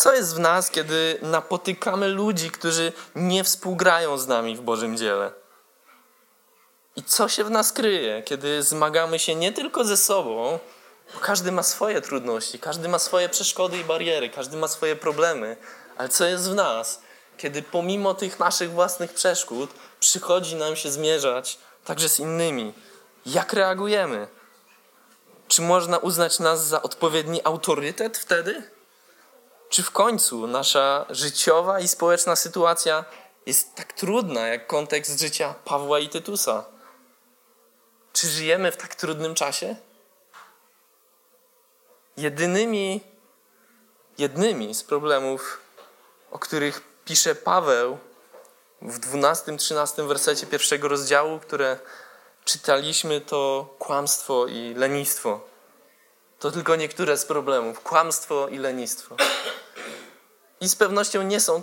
Co 0.00 0.14
jest 0.14 0.34
w 0.34 0.38
nas, 0.38 0.70
kiedy 0.70 1.18
napotykamy 1.22 2.08
ludzi, 2.08 2.50
którzy 2.50 2.92
nie 3.14 3.44
współgrają 3.44 4.18
z 4.18 4.26
nami 4.26 4.56
w 4.56 4.60
Bożym 4.60 4.96
dziele? 4.96 5.32
I 6.96 7.02
co 7.02 7.28
się 7.28 7.44
w 7.44 7.50
nas 7.50 7.72
kryje, 7.72 8.22
kiedy 8.22 8.62
zmagamy 8.62 9.18
się 9.18 9.34
nie 9.34 9.52
tylko 9.52 9.84
ze 9.84 9.96
sobą, 9.96 10.58
bo 11.14 11.20
każdy 11.20 11.52
ma 11.52 11.62
swoje 11.62 12.00
trudności, 12.00 12.58
każdy 12.58 12.88
ma 12.88 12.98
swoje 12.98 13.28
przeszkody 13.28 13.78
i 13.78 13.84
bariery, 13.84 14.30
każdy 14.30 14.56
ma 14.56 14.68
swoje 14.68 14.96
problemy, 14.96 15.56
ale 15.96 16.08
co 16.08 16.24
jest 16.24 16.50
w 16.50 16.54
nas, 16.54 17.02
kiedy 17.36 17.62
pomimo 17.62 18.14
tych 18.14 18.38
naszych 18.38 18.70
własnych 18.70 19.12
przeszkód 19.12 19.70
przychodzi 20.00 20.56
nam 20.56 20.76
się 20.76 20.90
zmierzać 20.90 21.58
także 21.84 22.08
z 22.08 22.18
innymi? 22.18 22.72
Jak 23.26 23.52
reagujemy? 23.52 24.28
Czy 25.48 25.62
można 25.62 25.98
uznać 25.98 26.38
nas 26.38 26.66
za 26.66 26.82
odpowiedni 26.82 27.40
autorytet 27.44 28.18
wtedy? 28.18 28.79
Czy 29.70 29.82
w 29.82 29.90
końcu 29.90 30.46
nasza 30.46 31.06
życiowa 31.10 31.80
i 31.80 31.88
społeczna 31.88 32.36
sytuacja 32.36 33.04
jest 33.46 33.74
tak 33.74 33.92
trudna 33.92 34.48
jak 34.48 34.66
kontekst 34.66 35.20
życia 35.20 35.54
Pawła 35.64 35.98
i 35.98 36.08
Tytusa? 36.08 36.64
Czy 38.12 38.26
żyjemy 38.26 38.72
w 38.72 38.76
tak 38.76 38.94
trudnym 38.94 39.34
czasie? 39.34 39.76
Jedynymi, 42.16 43.00
jednymi 44.18 44.74
z 44.74 44.84
problemów, 44.84 45.60
o 46.30 46.38
których 46.38 46.82
pisze 47.04 47.34
Paweł 47.34 47.98
w 48.82 49.00
12-13 49.00 50.08
wersecie 50.08 50.46
pierwszego 50.46 50.88
rozdziału, 50.88 51.38
które 51.38 51.78
czytaliśmy, 52.44 53.20
to 53.20 53.74
kłamstwo 53.78 54.46
i 54.46 54.74
lenistwo. 54.74 55.40
To 56.38 56.50
tylko 56.50 56.76
niektóre 56.76 57.16
z 57.16 57.24
problemów. 57.24 57.80
Kłamstwo 57.80 58.48
i 58.48 58.58
lenistwo. 58.58 59.16
I 60.60 60.68
z 60.68 60.76
pewnością 60.76 61.22
nie 61.22 61.40
są. 61.40 61.62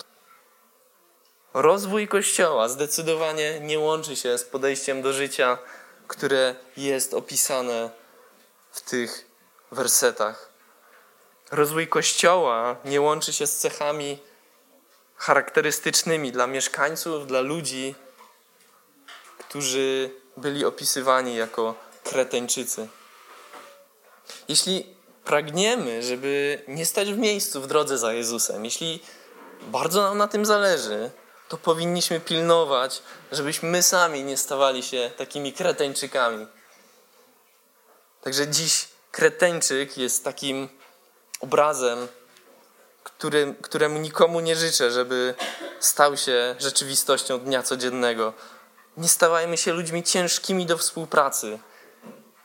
Rozwój 1.54 2.08
Kościoła 2.08 2.70
zdecydowanie 2.70 3.60
nie 3.60 3.80
łączy 3.80 4.16
się 4.16 4.38
z 4.38 4.44
podejściem 4.44 5.02
do 5.02 5.14
życia, 5.14 5.58
które 6.08 6.56
jest 6.78 7.14
opisane 7.14 7.90
w 8.72 8.82
tych 8.82 9.26
wersetach. 9.72 10.50
Rozwój 11.52 11.88
Kościoła 11.88 12.76
nie 12.86 13.02
łączy 13.02 13.34
się 13.34 13.48
z 13.48 13.58
cechami 13.58 14.20
charakterystycznymi 15.18 16.32
dla 16.32 16.48
mieszkańców, 16.48 17.28
dla 17.28 17.42
ludzi, 17.42 17.96
którzy 19.38 20.12
byli 20.38 20.66
opisywani 20.66 21.36
jako 21.36 21.76
Kreteńczycy. 22.04 22.88
Jeśli 24.48 24.97
pragniemy, 25.28 26.04
żeby 26.04 26.62
nie 26.68 26.86
stać 26.86 27.14
w 27.14 27.18
miejscu 27.18 27.62
w 27.62 27.68
drodze 27.68 27.98
za 27.98 28.14
Jezusem, 28.14 28.66
jeśli 28.66 29.04
bardzo 29.62 30.02
nam 30.02 30.18
na 30.18 30.28
tym 30.28 30.46
zależy, 30.46 31.12
to 31.50 31.58
powinniśmy 31.58 32.20
pilnować, 32.20 33.02
żebyśmy 33.32 33.70
my 33.70 33.84
sami 33.84 34.24
nie 34.24 34.38
stawali 34.38 34.84
się 34.84 35.12
takimi 35.18 35.54
kreteńczykami. 35.54 36.48
Także 38.22 38.48
dziś 38.48 38.88
kreteńczyk 39.12 39.98
jest 39.98 40.24
takim 40.24 40.70
obrazem, 41.40 42.08
który, 43.04 43.56
któremu 43.62 44.00
nikomu 44.00 44.40
nie 44.40 44.56
życzę, 44.56 44.92
żeby 44.92 45.36
stał 45.80 46.18
się 46.18 46.56
rzeczywistością 46.60 47.40
dnia 47.40 47.64
codziennego. 47.64 48.34
Nie 48.98 49.10
stawajmy 49.10 49.58
się 49.58 49.74
ludźmi 49.74 50.04
ciężkimi 50.04 50.66
do 50.66 50.78
współpracy. 50.78 51.60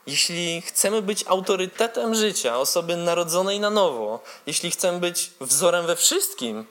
Jeśli 0.07 0.61
chcemy 0.61 1.01
być 1.01 1.23
autorytetem 1.27 2.15
życia, 2.15 2.57
osoby 2.57 2.97
narodzonej 2.97 3.59
na 3.59 3.69
nowo, 3.69 4.19
jeśli 4.45 4.71
chcemy 4.71 4.99
być 4.99 5.31
wzorem 5.41 5.85
we 5.85 5.95
wszystkim, 5.95 6.65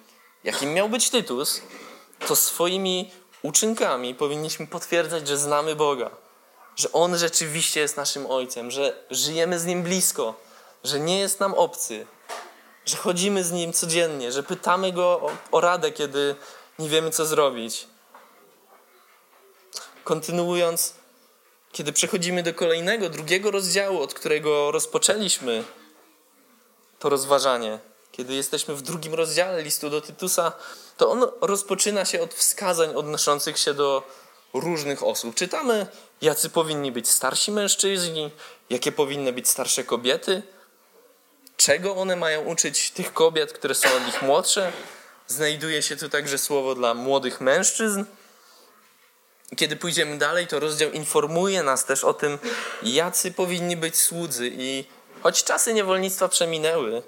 jakim 0.45 0.75
miał 0.75 0.89
być 0.89 1.11
Tytus, 1.11 1.63
to 2.27 2.37
swoimi 2.37 3.11
uczynkami 3.43 4.15
powinniśmy 4.15 4.67
potwierdzać, 4.67 5.29
że 5.29 5.39
znamy 5.39 5.77
Boga, 5.77 6.11
że 6.77 6.93
On 6.93 7.19
rzeczywiście 7.19 7.81
jest 7.81 7.97
naszym 7.97 8.27
Ojcem, 8.27 8.71
że 8.71 9.05
żyjemy 9.11 9.59
z 9.59 9.67
Nim 9.67 9.83
blisko, 9.83 10.35
że 10.85 11.01
nie 11.01 11.19
jest 11.19 11.41
nam 11.41 11.55
obcy, 11.55 12.07
że 12.85 12.97
chodzimy 12.97 13.45
z 13.45 13.53
Nim 13.53 13.73
codziennie, 13.73 14.33
że 14.33 14.43
pytamy 14.43 14.93
Go 14.93 15.05
o, 15.05 15.31
o 15.53 15.61
radę, 15.61 15.93
kiedy 15.93 16.35
nie 16.79 16.89
wiemy, 16.89 17.11
co 17.11 17.27
zrobić. 17.27 17.87
Kontynuując, 20.05 20.95
kiedy 21.73 21.93
przechodzimy 21.93 22.43
do 22.43 22.55
kolejnego, 22.55 23.09
drugiego 23.09 23.51
rozdziału, 23.51 24.03
od 24.03 24.15
którego 24.15 24.71
rozpoczęliśmy 24.71 25.65
to 26.99 27.09
rozważanie, 27.09 27.79
kiedy 28.13 28.35
jesteśmy 28.35 28.75
w 28.75 28.83
drugim 28.83 29.15
rozdziale 29.15 29.63
listu 29.63 29.91
do 29.91 30.01
Tytusa, 30.01 30.53
to 30.97 31.11
on 31.11 31.27
rozpoczyna 31.41 32.05
się 32.05 32.23
od 32.23 32.35
wskazań 32.35 32.95
odnoszących 32.95 33.59
się 33.59 33.75
do 33.75 34.03
różnych 34.55 35.03
osób. 35.03 35.35
Czytamy, 35.35 35.87
jacy 36.23 36.51
powinni 36.51 36.93
być 36.93 37.09
starsi 37.09 37.53
mężczyźni, 37.53 38.31
jakie 38.71 38.93
powinny 38.93 39.33
być 39.33 39.49
starsze 39.49 39.85
kobiety, 39.85 40.43
czego 41.57 41.97
one 41.97 42.17
mają 42.17 42.45
uczyć 42.45 42.91
tych 42.91 43.13
kobiet, 43.13 43.53
które 43.53 43.75
są 43.75 43.89
od 43.97 44.07
nich 44.07 44.23
młodsze. 44.23 44.73
Znajduje 45.27 45.83
się 45.83 45.97
tu 45.97 46.09
także 46.09 46.39
słowo 46.39 46.75
dla 46.75 46.95
młodych 46.95 47.41
mężczyzn. 47.41 48.05
Kiedy 49.57 49.77
pójdziemy 49.77 50.19
dalej, 50.19 50.47
to 50.47 50.61
rozdział 50.61 50.91
informuje 50.91 51.63
nas 51.63 51.85
też 51.85 52.05
o 52.05 52.15
tym, 52.15 52.39
jacy 52.83 53.33
powinni 53.33 53.77
być 53.77 53.97
słudzy. 53.97 54.51
I 54.53 54.85
choć 55.23 55.45
czasy 55.45 55.75
niewolnictwa 55.75 56.29
przeminęły, 56.29 57.03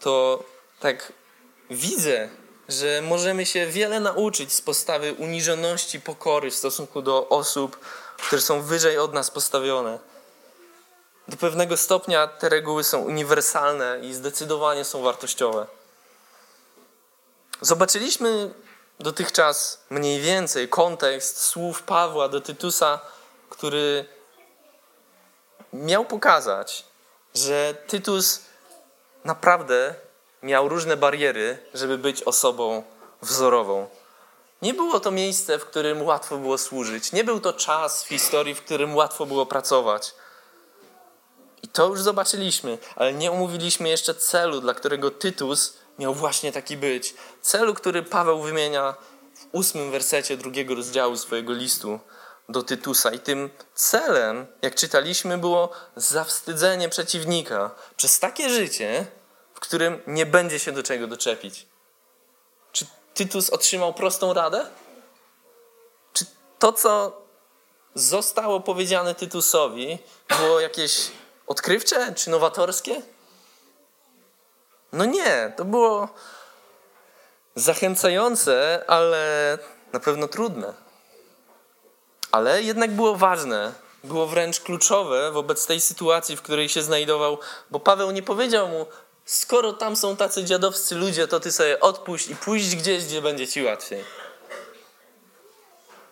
to 0.00 0.44
tak 0.80 1.12
widzę, 1.70 2.28
że 2.68 3.02
możemy 3.02 3.46
się 3.46 3.66
wiele 3.66 4.00
nauczyć 4.00 4.52
z 4.52 4.60
postawy 4.60 5.14
uniżoności, 5.14 6.00
pokory 6.00 6.50
w 6.50 6.54
stosunku 6.54 7.02
do 7.02 7.28
osób, 7.28 7.78
które 8.16 8.42
są 8.42 8.62
wyżej 8.62 8.98
od 8.98 9.14
nas 9.14 9.30
postawione. 9.30 9.98
Do 11.28 11.36
pewnego 11.36 11.76
stopnia 11.76 12.26
te 12.26 12.48
reguły 12.48 12.84
są 12.84 13.00
uniwersalne 13.00 14.00
i 14.02 14.14
zdecydowanie 14.14 14.84
są 14.84 15.02
wartościowe. 15.02 15.66
Zobaczyliśmy 17.60 18.50
dotychczas 19.00 19.84
mniej 19.90 20.20
więcej 20.20 20.68
kontekst 20.68 21.40
słów 21.40 21.82
Pawła 21.82 22.28
do 22.28 22.40
Tytusa, 22.40 23.00
który 23.50 24.04
miał 25.72 26.04
pokazać, 26.04 26.84
że 27.34 27.74
Tytus 27.86 28.40
naprawdę 29.24 29.94
miał 30.42 30.68
różne 30.68 30.96
bariery, 30.96 31.58
żeby 31.74 31.98
być 31.98 32.22
osobą 32.22 32.82
wzorową. 33.22 33.88
Nie 34.62 34.74
było 34.74 35.00
to 35.00 35.10
miejsce, 35.10 35.58
w 35.58 35.64
którym 35.64 36.02
łatwo 36.02 36.36
było 36.36 36.58
służyć. 36.58 37.12
Nie 37.12 37.24
był 37.24 37.40
to 37.40 37.52
czas 37.52 38.04
w 38.04 38.08
historii, 38.08 38.54
w 38.54 38.62
którym 38.62 38.96
łatwo 38.96 39.26
było 39.26 39.46
pracować. 39.46 40.14
I 41.62 41.68
to 41.68 41.86
już 41.86 42.00
zobaczyliśmy, 42.00 42.78
ale 42.96 43.12
nie 43.12 43.32
omówiliśmy 43.32 43.88
jeszcze 43.88 44.14
celu, 44.14 44.60
dla 44.60 44.74
którego 44.74 45.10
Tytus 45.10 45.76
miał 45.98 46.14
właśnie 46.14 46.52
taki 46.52 46.76
być. 46.76 47.14
Celu, 47.42 47.74
który 47.74 48.02
Paweł 48.02 48.40
wymienia 48.42 48.94
w 49.34 49.46
ósmym 49.52 49.90
wersecie 49.90 50.36
drugiego 50.36 50.74
rozdziału 50.74 51.16
swojego 51.16 51.52
listu 51.52 52.00
do 52.48 52.62
Tytusa. 52.62 53.10
I 53.10 53.18
tym 53.18 53.50
celem, 53.74 54.46
jak 54.62 54.74
czytaliśmy, 54.74 55.38
było 55.38 55.70
zawstydzenie 55.96 56.88
przeciwnika 56.88 57.70
przez 57.96 58.18
takie 58.18 58.48
życie, 58.50 59.06
w 59.54 59.60
którym 59.60 60.00
nie 60.06 60.26
będzie 60.26 60.58
się 60.58 60.72
do 60.72 60.82
czego 60.82 61.06
doczepić. 61.06 61.66
Czy 62.72 62.86
Tytus 63.14 63.50
otrzymał 63.50 63.94
prostą 63.94 64.32
radę? 64.32 64.66
Czy 66.12 66.24
to, 66.58 66.72
co 66.72 67.22
zostało 67.94 68.60
powiedziane 68.60 69.14
Tytusowi, 69.14 69.98
było 70.28 70.60
jakieś 70.60 71.10
odkrywcze 71.46 72.14
czy 72.14 72.30
nowatorskie? 72.30 73.02
No 74.92 75.04
nie, 75.04 75.52
to 75.56 75.64
było 75.64 76.08
zachęcające, 77.54 78.84
ale 78.86 79.58
na 79.92 80.00
pewno 80.00 80.28
trudne. 80.28 80.74
Ale 82.32 82.62
jednak 82.62 82.90
było 82.90 83.16
ważne, 83.16 83.72
było 84.04 84.26
wręcz 84.26 84.60
kluczowe 84.60 85.32
wobec 85.32 85.66
tej 85.66 85.80
sytuacji, 85.80 86.36
w 86.36 86.42
której 86.42 86.68
się 86.68 86.82
znajdował, 86.82 87.38
bo 87.70 87.80
Paweł 87.80 88.10
nie 88.10 88.22
powiedział 88.22 88.68
mu, 88.68 88.86
skoro 89.24 89.72
tam 89.72 89.96
są 89.96 90.16
tacy 90.16 90.44
dziadowscy 90.44 90.94
ludzie, 90.94 91.28
to 91.28 91.40
ty 91.40 91.52
sobie 91.52 91.80
odpuść 91.80 92.28
i 92.28 92.36
pójść 92.36 92.76
gdzieś, 92.76 93.04
gdzie 93.04 93.22
będzie 93.22 93.48
ci 93.48 93.62
łatwiej. 93.62 94.04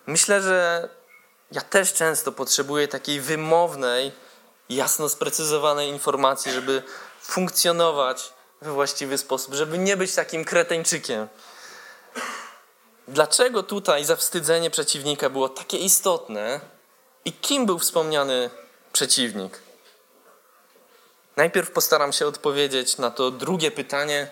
Myślę, 0.07 0.43
że 0.43 0.89
ja 1.53 1.61
też 1.61 1.93
często 1.93 2.33
potrzebuję 2.33 2.89
takiej 2.89 3.21
wymownej, 3.21 4.13
jasno 4.69 5.09
sprecyzowanej 5.09 5.89
informacji, 5.89 6.53
żeby 6.53 6.83
funkcjonować 7.23 8.33
we 8.61 8.73
właściwy 8.73 9.19
sposób, 9.19 9.55
żeby 9.55 9.79
nie 9.79 9.97
być 9.97 10.15
takim 10.15 10.45
kreteńczykiem. 10.45 11.29
Dlaczego 13.09 13.63
tutaj 13.63 14.05
zawstydzenie 14.05 14.71
przeciwnika 14.71 15.31
było 15.31 15.49
takie 15.49 15.79
istotne 15.79 16.61
i 17.25 17.33
kim 17.33 17.67
był 17.67 17.79
wspomniany 17.79 18.51
przeciwnik? 18.93 19.59
Najpierw 21.37 21.71
postaram 21.71 22.13
się 22.13 22.27
odpowiedzieć 22.27 22.99
na 22.99 23.11
to 23.11 23.31
drugie 23.31 23.71
pytanie, 23.71 24.31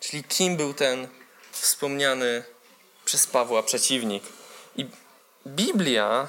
czyli 0.00 0.24
kim 0.24 0.56
był 0.56 0.74
ten 0.74 1.08
wspomniany 1.52 2.44
przez 3.04 3.26
Pawła 3.26 3.62
przeciwnik. 3.62 4.22
I 4.76 4.86
Biblia, 5.46 6.28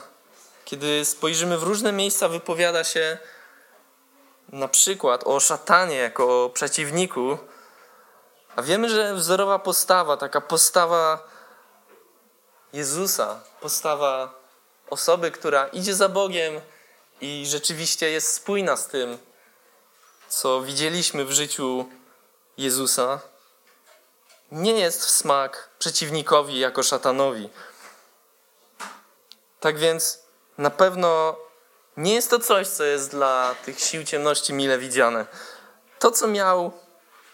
kiedy 0.65 1.05
spojrzymy 1.05 1.57
w 1.57 1.63
różne 1.63 1.91
miejsca, 1.91 2.29
wypowiada 2.29 2.83
się 2.83 3.17
na 4.51 4.67
przykład 4.67 5.23
o 5.25 5.39
szatanie 5.39 5.95
jako 5.95 6.45
o 6.45 6.49
przeciwniku, 6.49 7.37
a 8.55 8.61
wiemy, 8.61 8.89
że 8.89 9.13
wzorowa 9.13 9.59
postawa, 9.59 10.17
taka 10.17 10.41
postawa 10.41 11.27
Jezusa, 12.73 13.43
postawa 13.61 14.33
osoby, 14.89 15.31
która 15.31 15.67
idzie 15.67 15.95
za 15.95 16.09
Bogiem 16.09 16.61
i 17.21 17.45
rzeczywiście 17.47 18.11
jest 18.11 18.33
spójna 18.33 18.77
z 18.77 18.87
tym, 18.87 19.17
co 20.27 20.61
widzieliśmy 20.61 21.25
w 21.25 21.31
życiu 21.31 21.89
Jezusa, 22.57 23.19
nie 24.51 24.79
jest 24.79 25.05
w 25.05 25.09
smak 25.09 25.69
przeciwnikowi 25.79 26.59
jako 26.59 26.83
szatanowi. 26.83 27.49
Tak 29.59 29.77
więc 29.77 30.19
na 30.57 30.69
pewno 30.69 31.35
nie 31.97 32.13
jest 32.13 32.29
to 32.29 32.39
coś, 32.39 32.67
co 32.67 32.83
jest 32.83 33.11
dla 33.11 33.55
tych 33.65 33.79
sił 33.79 34.03
ciemności 34.03 34.53
mile 34.53 34.77
widziane. 34.77 35.25
To, 35.99 36.11
co 36.11 36.27
miał 36.27 36.71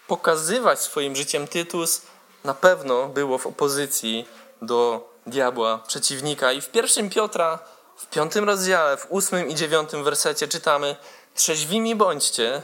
pokazywać 0.07 0.79
swoim 0.81 1.15
życiem 1.15 1.47
Tytus, 1.47 2.01
na 2.43 2.53
pewno 2.53 3.07
było 3.07 3.37
w 3.37 3.47
opozycji 3.47 4.27
do 4.61 5.09
diabła, 5.27 5.77
przeciwnika. 5.87 6.51
I 6.51 6.61
w 6.61 6.69
pierwszym 6.69 7.09
Piotra, 7.09 7.59
w 7.97 8.05
piątym 8.05 8.45
rozdziale, 8.45 8.97
w 8.97 9.05
ósmym 9.09 9.47
i 9.47 9.55
dziewiątym 9.55 10.03
wersecie 10.03 10.47
czytamy: 10.47 10.95
Trzeźwimi 11.35 11.95
bądźcie, 11.95 12.61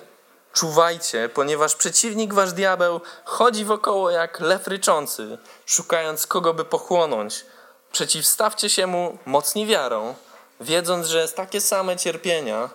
czuwajcie, 0.54 1.30
ponieważ 1.30 1.76
przeciwnik 1.76 2.34
wasz 2.34 2.54
diabeł 2.54 3.02
chodzi 3.26 3.66
wokoło 3.66 4.10
jak 4.10 4.40
lew 4.40 4.68
ryczący, 4.68 5.38
szukając 5.66 6.28
kogo 6.28 6.54
by 6.54 6.66
pochłonąć. 6.66 7.46
Przeciwstawcie 7.92 8.70
się 8.70 8.88
mu 8.88 9.18
mocni 9.26 9.66
wiarą 9.66 10.16
wiedząc, 10.60 11.08
że 11.08 11.28
takie 11.28 11.62
same 11.62 11.98
cierpienia 11.98 12.70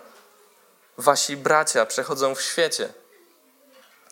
wasi 0.99 1.37
bracia 1.37 1.87
przechodzą 1.87 2.35
w 2.35 2.43
świecie. 2.43 2.93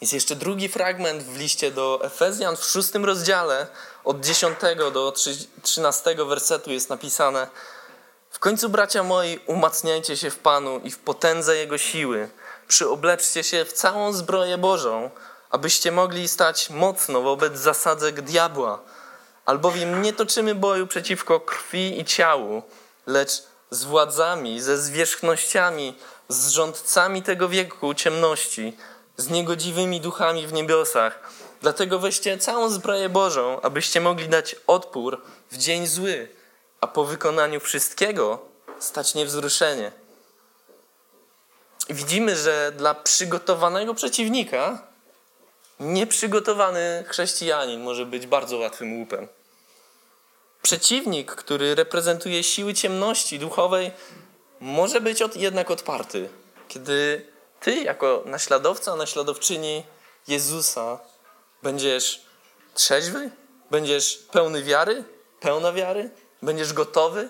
Jest 0.00 0.12
jeszcze 0.12 0.36
drugi 0.36 0.68
fragment 0.68 1.22
w 1.22 1.38
liście 1.38 1.70
do 1.70 2.00
Efezjan 2.04 2.56
w 2.56 2.64
szóstym 2.64 3.04
rozdziale, 3.04 3.66
od 4.04 4.20
10 4.20 4.58
do 4.92 5.14
13 5.62 6.14
wersetu 6.14 6.72
jest 6.72 6.90
napisane: 6.90 7.48
W 8.30 8.38
końcu, 8.38 8.68
bracia 8.68 9.02
moi, 9.02 9.40
umacniajcie 9.46 10.16
się 10.16 10.30
w 10.30 10.38
Panu 10.38 10.78
i 10.78 10.90
w 10.90 10.98
potędze 10.98 11.56
Jego 11.56 11.78
siły. 11.78 12.28
Przyobleczcie 12.68 13.44
się 13.44 13.64
w 13.64 13.72
całą 13.72 14.12
zbroję 14.12 14.58
Bożą, 14.58 15.10
abyście 15.50 15.92
mogli 15.92 16.28
stać 16.28 16.70
mocno 16.70 17.20
wobec 17.20 17.58
zasadzek 17.58 18.20
diabła. 18.20 18.78
Albowiem 19.46 20.02
nie 20.02 20.12
toczymy 20.12 20.54
boju 20.54 20.86
przeciwko 20.86 21.40
krwi 21.40 22.00
i 22.00 22.04
ciału, 22.04 22.62
lecz 23.06 23.42
z 23.70 23.84
władzami, 23.84 24.60
ze 24.60 24.78
zwierzchnościami, 24.78 25.94
z 26.28 26.48
rządcami 26.48 27.22
tego 27.22 27.48
wieku 27.48 27.94
ciemności, 27.94 28.76
z 29.16 29.30
niegodziwymi 29.30 30.00
duchami 30.00 30.46
w 30.46 30.52
niebiosach. 30.52 31.20
Dlatego 31.60 31.98
weźcie 31.98 32.38
całą 32.38 32.68
zbroję 32.68 33.08
Bożą, 33.08 33.60
abyście 33.60 34.00
mogli 34.00 34.28
dać 34.28 34.56
odpór 34.66 35.22
w 35.50 35.56
dzień 35.56 35.86
zły, 35.86 36.28
a 36.80 36.86
po 36.86 37.04
wykonaniu 37.04 37.60
wszystkiego 37.60 38.38
stać 38.78 39.14
niewzruszenie. 39.14 39.92
widzimy, 41.90 42.36
że 42.36 42.72
dla 42.76 42.94
przygotowanego 42.94 43.94
przeciwnika 43.94 44.78
nieprzygotowany 45.80 47.04
chrześcijanin 47.08 47.82
może 47.82 48.06
być 48.06 48.26
bardzo 48.26 48.56
łatwym 48.58 48.98
łupem. 48.98 49.28
Przeciwnik, 50.62 51.34
który 51.34 51.74
reprezentuje 51.74 52.42
siły 52.42 52.74
ciemności 52.74 53.38
duchowej, 53.38 53.90
może 54.60 55.00
być 55.00 55.22
od, 55.22 55.36
jednak 55.36 55.70
odparty, 55.70 56.28
kiedy 56.68 57.26
ty, 57.60 57.74
jako 57.82 58.22
naśladowca, 58.26 58.96
naśladowczyni 58.96 59.84
Jezusa, 60.28 60.98
będziesz 61.62 62.22
trzeźwy, 62.74 63.30
będziesz 63.70 64.18
pełny 64.32 64.62
wiary, 64.62 65.04
pełna 65.40 65.72
wiary, 65.72 66.10
będziesz 66.42 66.72
gotowy. 66.72 67.28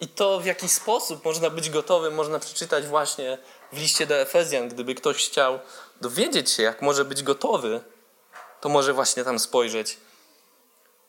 I 0.00 0.08
to, 0.08 0.40
w 0.40 0.44
jaki 0.44 0.68
sposób 0.68 1.24
można 1.24 1.50
być 1.50 1.70
gotowy, 1.70 2.10
można 2.10 2.38
przeczytać 2.38 2.86
właśnie 2.86 3.38
w 3.72 3.78
liście 3.78 4.06
do 4.06 4.16
Efezjan. 4.16 4.68
Gdyby 4.68 4.94
ktoś 4.94 5.28
chciał 5.28 5.58
dowiedzieć 6.00 6.50
się, 6.50 6.62
jak 6.62 6.82
może 6.82 7.04
być 7.04 7.22
gotowy, 7.22 7.80
to 8.60 8.68
może 8.68 8.92
właśnie 8.92 9.24
tam 9.24 9.38
spojrzeć. 9.38 9.96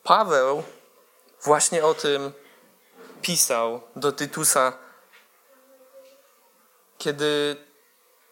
Paweł 0.04 0.64
właśnie 1.44 1.86
o 1.86 1.94
tym 1.94 2.32
pisał 3.22 3.82
do 3.96 4.12
Tytusa, 4.12 4.74
kiedy 6.98 7.58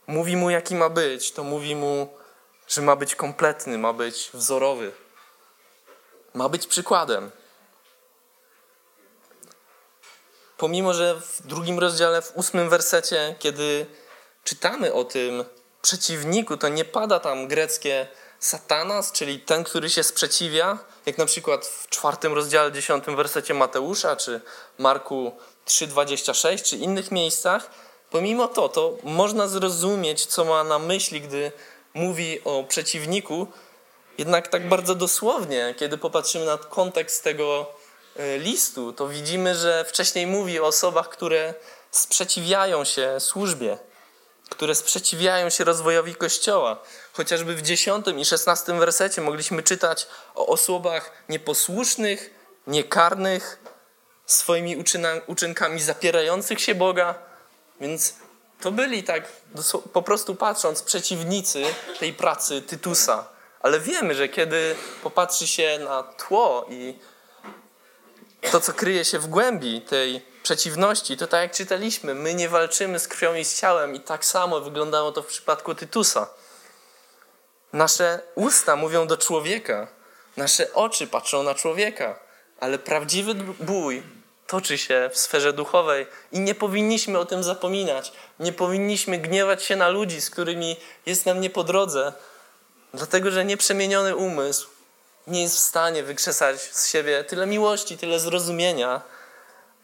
mówi 0.08 0.38
mu, 0.38 0.50
jaki 0.50 0.76
ma 0.76 0.90
być, 0.90 1.32
to 1.32 1.44
mówi 1.44 1.76
mu, 1.76 2.18
że 2.68 2.82
ma 2.82 2.96
być 2.96 3.16
kompletny, 3.16 3.78
ma 3.78 3.94
być 3.94 4.30
wzorowy, 4.34 4.92
ma 6.34 6.50
być 6.50 6.68
przykładem. 6.68 7.32
Pomimo, 10.58 10.94
że 10.94 11.22
w 11.22 11.48
drugim 11.48 11.80
rozdziale, 11.80 12.22
w 12.22 12.32
ósmym 12.36 12.70
wersecie, 12.70 13.36
kiedy 13.40 13.86
czytamy 14.44 14.94
o 14.94 15.04
tym 15.04 15.46
przeciwniku, 15.82 16.58
to 16.58 16.70
nie 16.70 16.86
pada 16.86 17.20
tam 17.20 17.48
greckie 17.48 18.08
satanas, 18.40 19.12
czyli 19.12 19.40
ten, 19.40 19.64
który 19.64 19.90
się 19.90 20.04
sprzeciwia, 20.04 20.78
jak 21.06 21.18
na 21.18 21.26
przykład 21.26 21.66
w 21.66 21.90
czwartym 21.90 22.34
rozdziale, 22.34 22.72
dziesiątym 22.72 23.16
wersecie 23.16 23.54
Mateusza, 23.54 24.16
czy 24.16 24.42
Marku 24.78 25.32
3,26, 25.68 26.64
czy 26.64 26.78
innych 26.78 27.12
miejscach, 27.12 27.70
pomimo 28.10 28.48
to, 28.48 28.70
to 28.70 28.98
można 29.04 29.48
zrozumieć, 29.48 30.26
co 30.26 30.46
ma 30.46 30.64
na 30.64 30.80
myśli, 30.80 31.22
gdy 31.22 31.52
mówi 31.94 32.42
o 32.44 32.64
przeciwniku, 32.64 33.48
jednak 34.18 34.48
tak 34.48 34.70
bardzo 34.70 34.96
dosłownie, 34.96 35.76
kiedy 35.78 35.98
popatrzymy 35.98 36.46
na 36.46 36.58
kontekst 36.58 37.24
tego 37.24 37.66
e, 38.16 38.38
listu, 38.38 38.94
to 38.94 39.08
widzimy, 39.08 39.56
że 39.56 39.86
wcześniej 39.86 40.28
mówi 40.28 40.60
o 40.60 40.66
osobach, 40.66 41.10
które 41.10 41.54
sprzeciwiają 41.92 42.84
się 42.84 43.20
służbie, 43.20 43.78
które 44.50 44.76
sprzeciwiają 44.76 45.50
się 45.50 45.64
rozwojowi 45.64 46.16
Kościoła. 46.16 46.78
Chociażby 47.14 47.56
w 47.56 47.62
10 47.62 48.06
i 48.18 48.26
16 48.26 48.74
wersecie 48.74 49.22
mogliśmy 49.22 49.64
czytać 49.64 50.08
o 50.36 50.48
osobach 50.48 51.12
nieposłusznych, 51.30 52.30
niekarnych, 52.68 53.60
swoimi 54.26 54.84
uczynkami 55.28 55.82
zapierających 55.82 56.62
się 56.62 56.76
Boga. 56.76 57.16
Więc 57.82 58.14
to 58.62 58.72
byli 58.72 59.04
tak, 59.04 59.24
po 59.94 60.02
prostu 60.02 60.36
patrząc, 60.36 60.84
przeciwnicy 60.84 61.64
tej 62.00 62.14
pracy 62.14 62.62
Tytusa. 62.62 63.28
Ale 63.60 63.80
wiemy, 63.80 64.16
że 64.16 64.30
kiedy 64.30 64.76
popatrzy 65.04 65.48
się 65.48 65.80
na 65.80 66.04
tło 66.04 66.66
i 66.70 67.00
to, 68.52 68.60
co 68.60 68.74
kryje 68.74 69.06
się 69.06 69.20
w 69.20 69.28
głębi 69.28 69.82
tej 69.82 70.26
przeciwności, 70.50 71.18
to 71.18 71.28
tak 71.28 71.42
jak 71.42 71.52
czytaliśmy, 71.52 72.16
my 72.16 72.34
nie 72.34 72.50
walczymy 72.50 73.00
z 73.00 73.08
krwią 73.08 73.36
i 73.36 73.46
z 73.46 73.60
ciałem 73.60 73.96
i 73.96 74.00
tak 74.00 74.26
samo 74.26 74.62
wyglądało 74.62 75.12
to 75.12 75.24
w 75.24 75.26
przypadku 75.26 75.76
Tytusa. 75.76 76.28
Nasze 77.74 78.20
usta 78.36 78.76
mówią 78.76 79.08
do 79.08 79.18
człowieka, 79.18 79.88
nasze 80.38 80.74
oczy 80.74 81.08
patrzą 81.08 81.44
na 81.44 81.56
człowieka, 81.56 82.20
ale 82.60 82.80
prawdziwy 82.80 83.34
bój 83.60 84.04
toczy 84.48 84.78
się 84.78 85.10
w 85.14 85.18
sferze 85.18 85.54
duchowej 85.54 86.08
i 86.32 86.40
nie 86.40 86.56
powinniśmy 86.56 87.20
o 87.20 87.26
tym 87.26 87.44
zapominać. 87.44 88.12
Nie 88.40 88.54
powinniśmy 88.54 89.18
gniewać 89.18 89.64
się 89.64 89.76
na 89.76 89.90
ludzi, 89.90 90.22
z 90.22 90.30
którymi 90.30 90.78
jest 91.06 91.26
nam 91.26 91.42
nie 91.42 91.50
po 91.50 91.64
drodze, 91.64 92.14
dlatego 92.94 93.32
że 93.32 93.46
nieprzemieniony 93.46 94.16
umysł 94.16 94.68
nie 95.28 95.42
jest 95.42 95.56
w 95.56 95.60
stanie 95.60 96.04
wykrzesać 96.04 96.62
z 96.62 96.88
siebie 96.88 97.24
tyle 97.24 97.48
miłości, 97.48 97.98
tyle 97.98 98.20
zrozumienia, 98.20 99.02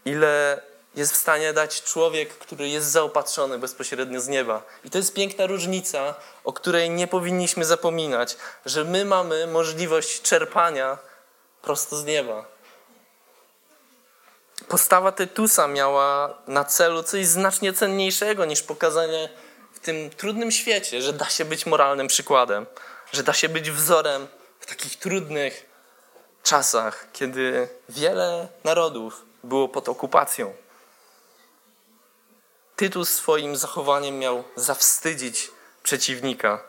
ile 0.06 0.62
jest 0.96 1.14
w 1.14 1.18
stanie 1.18 1.54
dać 1.54 1.84
człowiek, 1.84 2.38
który 2.38 2.70
jest 2.70 2.88
zaopatrzony 2.88 3.60
bezpośrednio 3.60 4.22
z 4.22 4.28
nieba. 4.28 4.64
I 4.84 4.90
to 4.90 4.98
jest 4.98 5.14
piękna 5.14 5.46
różnica, 5.46 6.16
o 6.44 6.54
której 6.54 6.90
nie 6.90 7.08
powinniśmy 7.08 7.66
zapominać, 7.66 8.38
że 8.66 8.84
my 8.84 9.06
mamy 9.06 9.48
możliwość 9.48 10.22
czerpania 10.22 10.98
prosto 11.62 11.98
z 11.98 12.06
nieba. 12.06 12.46
Postawa 14.68 15.12
Tytusa 15.12 15.68
miała 15.68 16.38
na 16.48 16.64
celu 16.64 17.04
coś 17.04 17.26
znacznie 17.26 17.74
cenniejszego 17.74 18.46
niż 18.46 18.62
pokazanie 18.62 19.30
w 19.74 19.80
tym 19.80 20.10
trudnym 20.10 20.52
świecie, 20.52 21.02
że 21.02 21.14
da 21.14 21.30
się 21.30 21.46
być 21.46 21.66
moralnym 21.66 22.08
przykładem, 22.08 22.66
że 23.12 23.24
da 23.24 23.34
się 23.34 23.50
być 23.50 23.72
wzorem 23.72 24.28
w 24.60 24.66
takich 24.66 24.96
trudnych 25.00 25.66
czasach, 26.44 27.08
kiedy 27.14 27.70
wiele 27.90 28.48
narodów 28.64 29.26
było 29.46 29.70
pod 29.70 29.90
okupacją. 29.90 30.54
Tytus 32.76 33.10
swoim 33.10 33.56
zachowaniem 33.56 34.20
miał 34.20 34.44
zawstydzić 34.56 35.52
przeciwnika. 35.84 36.64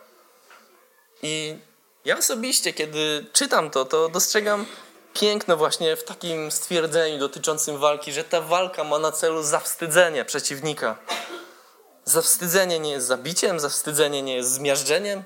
I 1.21 1.59
ja 2.05 2.17
osobiście, 2.17 2.73
kiedy 2.73 3.25
czytam 3.33 3.69
to, 3.69 3.85
to 3.85 4.09
dostrzegam 4.09 4.65
piękno 5.13 5.57
właśnie 5.57 5.95
w 5.95 6.03
takim 6.03 6.51
stwierdzeniu 6.51 7.19
dotyczącym 7.19 7.77
walki, 7.77 8.13
że 8.13 8.23
ta 8.23 8.41
walka 8.41 8.83
ma 8.83 8.99
na 8.99 9.11
celu 9.11 9.43
zawstydzenie 9.43 10.25
przeciwnika. 10.25 10.97
Zawstydzenie 12.05 12.79
nie 12.79 12.91
jest 12.91 13.07
zabiciem, 13.07 13.59
zawstydzenie 13.59 14.21
nie 14.21 14.35
jest 14.35 14.51
zmiażdżeniem, 14.51 15.23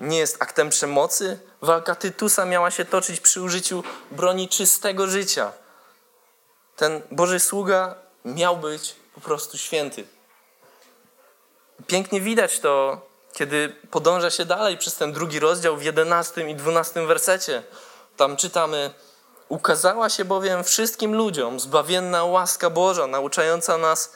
nie 0.00 0.18
jest 0.18 0.42
aktem 0.42 0.70
przemocy. 0.70 1.38
Walka 1.62 1.94
Tytusa 1.94 2.44
miała 2.44 2.70
się 2.70 2.84
toczyć 2.84 3.20
przy 3.20 3.42
użyciu 3.42 3.82
broni 4.10 4.48
czystego 4.48 5.06
życia. 5.06 5.52
Ten 6.76 7.02
Boży 7.10 7.40
sługa 7.40 7.94
miał 8.24 8.56
być 8.56 8.94
po 9.14 9.20
prostu 9.20 9.58
święty. 9.58 10.04
Pięknie 11.86 12.20
widać 12.20 12.60
to, 12.60 13.00
kiedy 13.32 13.76
podąża 13.90 14.30
się 14.30 14.44
dalej 14.44 14.78
przez 14.78 14.94
ten 14.94 15.12
drugi 15.12 15.40
rozdział 15.40 15.76
w 15.76 15.82
11 15.82 16.50
i 16.50 16.54
12 16.54 17.06
wersecie. 17.06 17.62
Tam 18.16 18.36
czytamy: 18.36 18.90
Ukazała 19.48 20.08
się 20.08 20.24
bowiem 20.24 20.64
wszystkim 20.64 21.14
ludziom 21.14 21.60
zbawienna 21.60 22.24
łaska 22.24 22.70
Boża, 22.70 23.06
nauczająca 23.06 23.78
nas, 23.78 24.12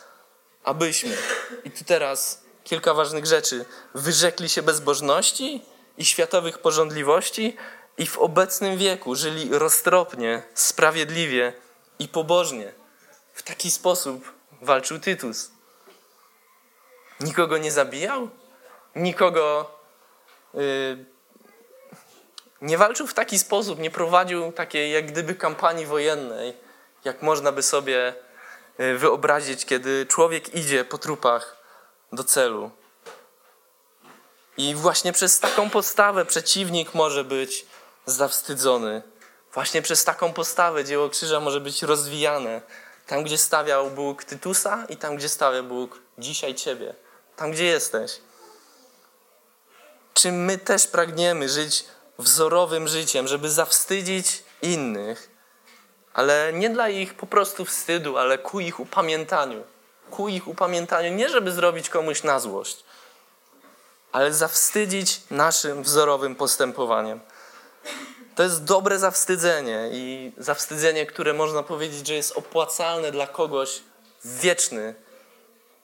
abyśmy. 0.65 1.17
I 1.65 1.71
tu 1.71 1.85
teraz 1.85 2.43
kilka 2.65 2.95
ważnych 2.95 3.27
rzeczy. 3.27 3.65
Wyrzekli 3.95 4.49
się 4.49 4.63
bezbożności 4.63 5.65
i 5.99 6.05
światowych 6.05 6.59
porządliwości 6.59 7.57
i 7.99 8.07
w 8.07 8.19
obecnym 8.19 8.79
wieku 8.79 9.15
żyli 9.15 9.49
roztropnie, 9.59 10.43
sprawiedliwie 10.55 11.53
i 12.01 12.09
pobożnie. 12.09 12.73
W 13.33 13.43
taki 13.43 13.71
sposób 13.71 14.33
walczył 14.63 14.99
Tytus. 14.99 15.51
Nikogo 17.21 17.59
nie 17.59 17.73
zabijał, 17.73 18.29
nikogo 18.97 19.71
yy, 20.55 21.05
nie 22.63 22.79
walczył 22.79 23.07
w 23.07 23.15
taki 23.15 23.39
sposób, 23.39 23.79
nie 23.79 23.91
prowadził 23.91 24.53
takiej 24.53 24.93
jak 24.93 25.07
gdyby 25.07 25.35
kampanii 25.35 25.87
wojennej, 25.87 26.57
jak 27.05 27.23
można 27.23 27.53
by 27.53 27.63
sobie 27.63 28.15
y, 28.81 28.99
wyobrazić, 28.99 29.67
kiedy 29.67 30.07
człowiek 30.07 30.55
idzie 30.55 30.85
po 30.85 30.99
trupach 30.99 31.57
do 32.13 32.25
celu. 32.25 32.71
I 34.57 34.75
właśnie 34.75 35.13
przez 35.13 35.41
taką 35.41 35.71
postawę 35.71 36.25
przeciwnik 36.25 36.95
może 36.95 37.25
być 37.25 37.67
zawstydzony. 38.07 39.03
Właśnie 39.55 39.83
przez 39.83 40.05
taką 40.05 40.33
postawę 40.33 40.85
dzieło 40.85 41.09
krzyża 41.09 41.41
może 41.41 41.61
być 41.61 41.83
rozwijane. 41.83 42.63
Tam, 43.07 43.23
gdzie 43.23 43.39
stawiał 43.39 43.91
Bóg 43.91 44.25
Tytusa 44.25 44.87
i 44.89 44.97
tam, 44.97 45.17
gdzie 45.17 45.29
stawia 45.29 45.63
Bóg 45.63 45.99
dzisiaj 46.19 46.55
Ciebie. 46.55 46.95
Tam, 47.37 47.51
gdzie 47.51 47.65
jesteś. 47.65 48.21
Czy 50.15 50.33
my 50.33 50.59
też 50.59 50.87
pragniemy 50.87 51.49
żyć 51.49 51.85
wzorowym 52.19 52.89
życiem, 52.89 53.29
żeby 53.29 53.51
zawstydzić 53.51 54.43
innych, 54.63 55.31
ale 56.15 56.53
nie 56.53 56.71
dla 56.71 56.89
ich 56.89 57.15
po 57.15 57.27
prostu 57.27 57.65
wstydu, 57.65 58.19
ale 58.19 58.39
ku 58.39 58.61
ich 58.61 58.81
upamiętaniu. 58.81 59.63
Ku 60.11 60.29
ich 60.29 60.49
upamiętaniu, 60.49 61.15
nie 61.15 61.29
żeby 61.29 61.53
zrobić 61.53 61.89
komuś 61.89 62.23
na 62.23 62.41
złość, 62.41 62.85
ale 64.13 64.33
zawstydzić 64.33 65.21
naszym 65.31 65.83
wzorowym 65.83 66.35
postępowaniem. 66.35 67.21
To 68.41 68.45
jest 68.45 68.65
dobre 68.65 68.99
zawstydzenie 68.99 69.89
i 69.93 70.33
zawstydzenie, 70.39 71.07
które 71.07 71.33
można 71.33 71.63
powiedzieć, 71.63 72.07
że 72.07 72.15
jest 72.15 72.37
opłacalne 72.37 73.13
dla 73.13 73.27
kogoś 73.27 73.83
wieczny, 74.25 74.95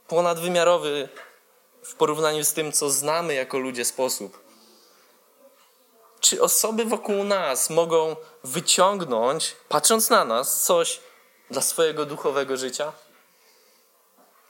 ponadwymiarowy 0.08 1.08
w 1.82 1.94
porównaniu 1.94 2.44
z 2.44 2.52
tym, 2.52 2.72
co 2.72 2.90
znamy 2.90 3.34
jako 3.34 3.58
ludzie 3.58 3.84
sposób. 3.84 4.40
Czy 6.20 6.42
osoby 6.42 6.84
wokół 6.84 7.24
nas 7.24 7.70
mogą 7.70 8.16
wyciągnąć, 8.44 9.56
patrząc 9.68 10.10
na 10.10 10.24
nas, 10.24 10.64
coś 10.64 11.00
dla 11.50 11.62
swojego 11.62 12.06
duchowego 12.06 12.56
życia? 12.56 12.92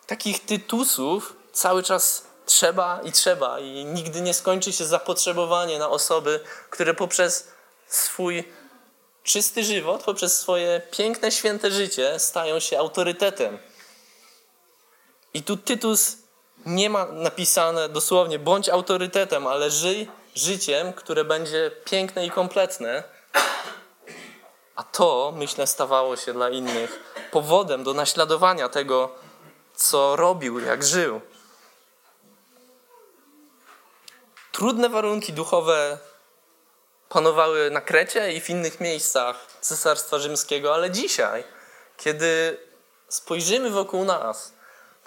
Takich 0.07 0.45
tytusów 0.45 1.37
cały 1.53 1.83
czas 1.83 2.27
trzeba 2.45 3.01
i 3.03 3.13
trzeba, 3.13 3.61
i 3.61 3.85
nigdy 3.85 4.21
nie 4.21 4.35
skończy 4.35 4.73
się 4.73 4.85
zapotrzebowanie 4.85 5.79
na 5.79 5.91
osoby, 5.91 6.41
które 6.71 6.95
poprzez 6.95 7.56
swój 7.89 8.45
czysty 9.23 9.65
żywot, 9.65 10.03
poprzez 10.03 10.41
swoje 10.41 10.81
piękne, 10.91 11.33
święte 11.33 11.71
życie 11.71 12.19
stają 12.19 12.61
się 12.61 12.79
autorytetem. 12.79 13.59
I 15.35 15.43
tu 15.43 15.57
Tytus 15.57 16.17
nie 16.67 16.91
ma 16.91 17.07
napisane 17.07 17.89
dosłownie 17.89 18.39
bądź 18.39 18.69
autorytetem, 18.69 19.47
ale 19.47 19.71
żyj 19.71 20.09
życiem, 20.35 20.93
które 20.93 21.25
będzie 21.25 21.71
piękne 21.85 22.27
i 22.27 22.31
kompletne. 22.31 23.03
A 24.77 24.83
to, 24.83 25.33
myślę, 25.37 25.67
stawało 25.67 26.17
się 26.17 26.33
dla 26.33 26.51
innych 26.51 27.15
powodem 27.31 27.85
do 27.85 27.95
naśladowania 27.95 28.69
tego, 28.69 29.15
co 29.75 30.17
robił, 30.17 30.59
jak 30.59 30.85
żył. 30.85 31.21
Trudne 34.53 34.89
warunki 34.89 35.33
duchowe 35.33 35.99
panowały 37.09 37.71
na 37.71 37.81
Krecie 37.81 38.33
i 38.33 38.41
w 38.41 38.51
innych 38.51 38.81
miejscach 38.81 39.47
Cesarstwa 39.61 40.19
Rzymskiego, 40.19 40.75
ale 40.75 40.91
dzisiaj, 40.91 41.45
kiedy 41.97 42.59
spojrzymy 43.09 43.71
wokół 43.71 44.05
nas, 44.05 44.53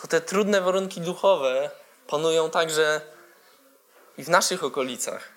to 0.01 0.07
te 0.07 0.21
trudne 0.21 0.61
warunki 0.61 1.01
duchowe 1.01 1.69
panują 2.07 2.49
także 2.49 3.01
i 4.17 4.23
w 4.23 4.29
naszych 4.29 4.63
okolicach. 4.63 5.29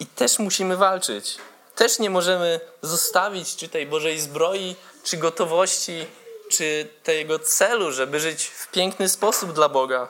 I 0.00 0.06
też 0.06 0.38
musimy 0.38 0.76
walczyć. 0.76 1.38
Też 1.74 1.98
nie 1.98 2.10
możemy 2.10 2.60
zostawić 2.82 3.56
czy 3.56 3.68
tej 3.68 3.86
Bożej 3.86 4.20
zbroi, 4.20 4.76
czy 5.04 5.16
gotowości, 5.16 6.06
czy 6.48 6.88
tego 7.02 7.38
celu, 7.38 7.92
żeby 7.92 8.20
żyć 8.20 8.44
w 8.46 8.70
piękny 8.70 9.08
sposób 9.08 9.52
dla 9.52 9.68
Boga. 9.68 10.08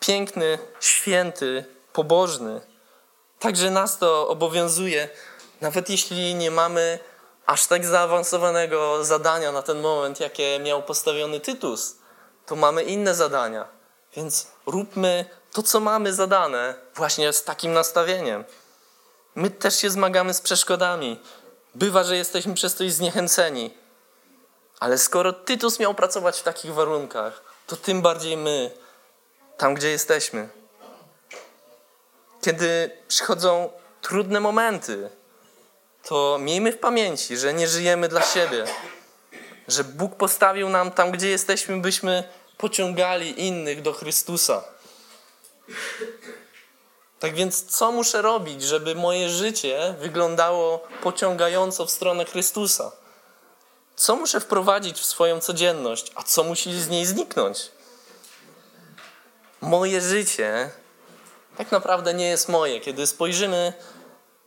Piękny, 0.00 0.58
święty, 0.80 1.64
pobożny. 1.92 2.60
Także 3.40 3.70
nas 3.70 3.98
to 3.98 4.28
obowiązuje, 4.28 5.08
nawet 5.60 5.90
jeśli 5.90 6.34
nie 6.34 6.50
mamy 6.50 6.98
aż 7.46 7.66
tak 7.66 7.86
zaawansowanego 7.86 9.04
zadania 9.04 9.52
na 9.52 9.62
ten 9.62 9.80
moment, 9.80 10.20
jakie 10.20 10.58
miał 10.58 10.82
postawiony 10.82 11.40
Tytus, 11.40 11.96
to 12.46 12.56
mamy 12.56 12.82
inne 12.82 13.14
zadania. 13.14 13.68
Więc 14.16 14.46
róbmy 14.66 15.24
to, 15.52 15.62
co 15.62 15.80
mamy 15.80 16.12
zadane, 16.12 16.74
właśnie 16.94 17.32
z 17.32 17.44
takim 17.44 17.72
nastawieniem. 17.72 18.44
My 19.34 19.50
też 19.50 19.76
się 19.76 19.90
zmagamy 19.90 20.34
z 20.34 20.40
przeszkodami. 20.40 21.20
Bywa, 21.74 22.04
że 22.04 22.16
jesteśmy 22.16 22.54
przez 22.54 22.74
coś 22.74 22.92
zniechęceni. 22.92 23.74
Ale 24.80 24.98
skoro 24.98 25.32
Tytus 25.32 25.78
miał 25.78 25.94
pracować 25.94 26.40
w 26.40 26.42
takich 26.42 26.74
warunkach, 26.74 27.42
to 27.66 27.76
tym 27.76 28.02
bardziej 28.02 28.36
my, 28.36 28.70
tam 29.56 29.74
gdzie 29.74 29.90
jesteśmy. 29.90 30.59
Kiedy 32.40 32.90
przychodzą 33.08 33.70
trudne 34.02 34.40
momenty, 34.40 35.10
to 36.02 36.38
miejmy 36.40 36.72
w 36.72 36.78
pamięci, 36.78 37.36
że 37.36 37.54
nie 37.54 37.68
żyjemy 37.68 38.08
dla 38.08 38.22
siebie, 38.22 38.64
że 39.68 39.84
Bóg 39.84 40.16
postawił 40.16 40.68
nam 40.68 40.90
tam, 40.90 41.10
gdzie 41.10 41.28
jesteśmy, 41.28 41.80
byśmy 41.80 42.24
pociągali 42.58 43.46
innych 43.46 43.82
do 43.82 43.92
Chrystusa. 43.92 44.64
Tak 47.18 47.34
więc, 47.34 47.64
co 47.64 47.92
muszę 47.92 48.22
robić, 48.22 48.62
żeby 48.62 48.94
moje 48.94 49.28
życie 49.28 49.94
wyglądało 49.98 50.88
pociągająco 51.02 51.86
w 51.86 51.90
stronę 51.90 52.24
Chrystusa? 52.24 52.92
Co 53.96 54.16
muszę 54.16 54.40
wprowadzić 54.40 55.00
w 55.00 55.04
swoją 55.04 55.40
codzienność, 55.40 56.12
a 56.14 56.22
co 56.22 56.44
musi 56.44 56.80
z 56.80 56.88
niej 56.88 57.06
zniknąć? 57.06 57.70
Moje 59.60 60.00
życie 60.00 60.70
tak 61.60 61.72
naprawdę 61.72 62.14
nie 62.14 62.28
jest 62.28 62.48
moje. 62.48 62.80
Kiedy 62.80 63.06
spojrzymy 63.06 63.72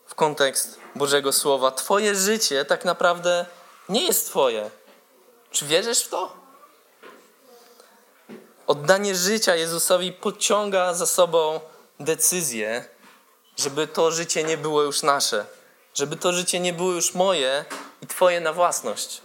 w 0.05 0.15
kontekst 0.15 0.79
Bożego 0.95 1.33
Słowa, 1.33 1.71
Twoje 1.71 2.15
życie 2.15 2.65
tak 2.65 2.85
naprawdę 2.85 3.45
nie 3.89 4.05
jest 4.05 4.27
Twoje. 4.27 4.69
Czy 5.51 5.65
wierzysz 5.65 5.99
w 5.99 6.09
to? 6.09 6.33
Oddanie 8.67 9.15
życia 9.15 9.55
Jezusowi 9.55 10.11
pociąga 10.11 10.93
za 10.93 11.05
sobą 11.05 11.59
decyzję, 11.99 12.85
żeby 13.57 13.87
to 13.87 14.11
życie 14.11 14.43
nie 14.43 14.57
było 14.57 14.81
już 14.81 15.03
nasze, 15.03 15.45
żeby 15.93 16.15
to 16.15 16.33
życie 16.33 16.59
nie 16.59 16.73
było 16.73 16.91
już 16.91 17.13
moje 17.13 17.65
i 18.01 18.07
Twoje 18.07 18.41
na 18.41 18.53
własność. 18.53 19.21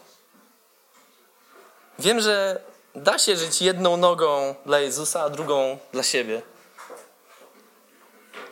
Wiem, 1.99 2.21
że 2.21 2.61
da 2.95 3.19
się 3.19 3.37
żyć 3.37 3.63
jedną 3.63 3.97
nogą 3.97 4.55
dla 4.67 4.81
Jezusa, 4.81 5.23
a 5.23 5.31
drugą 5.31 5.79
dla 5.93 6.03
siebie. 6.03 6.43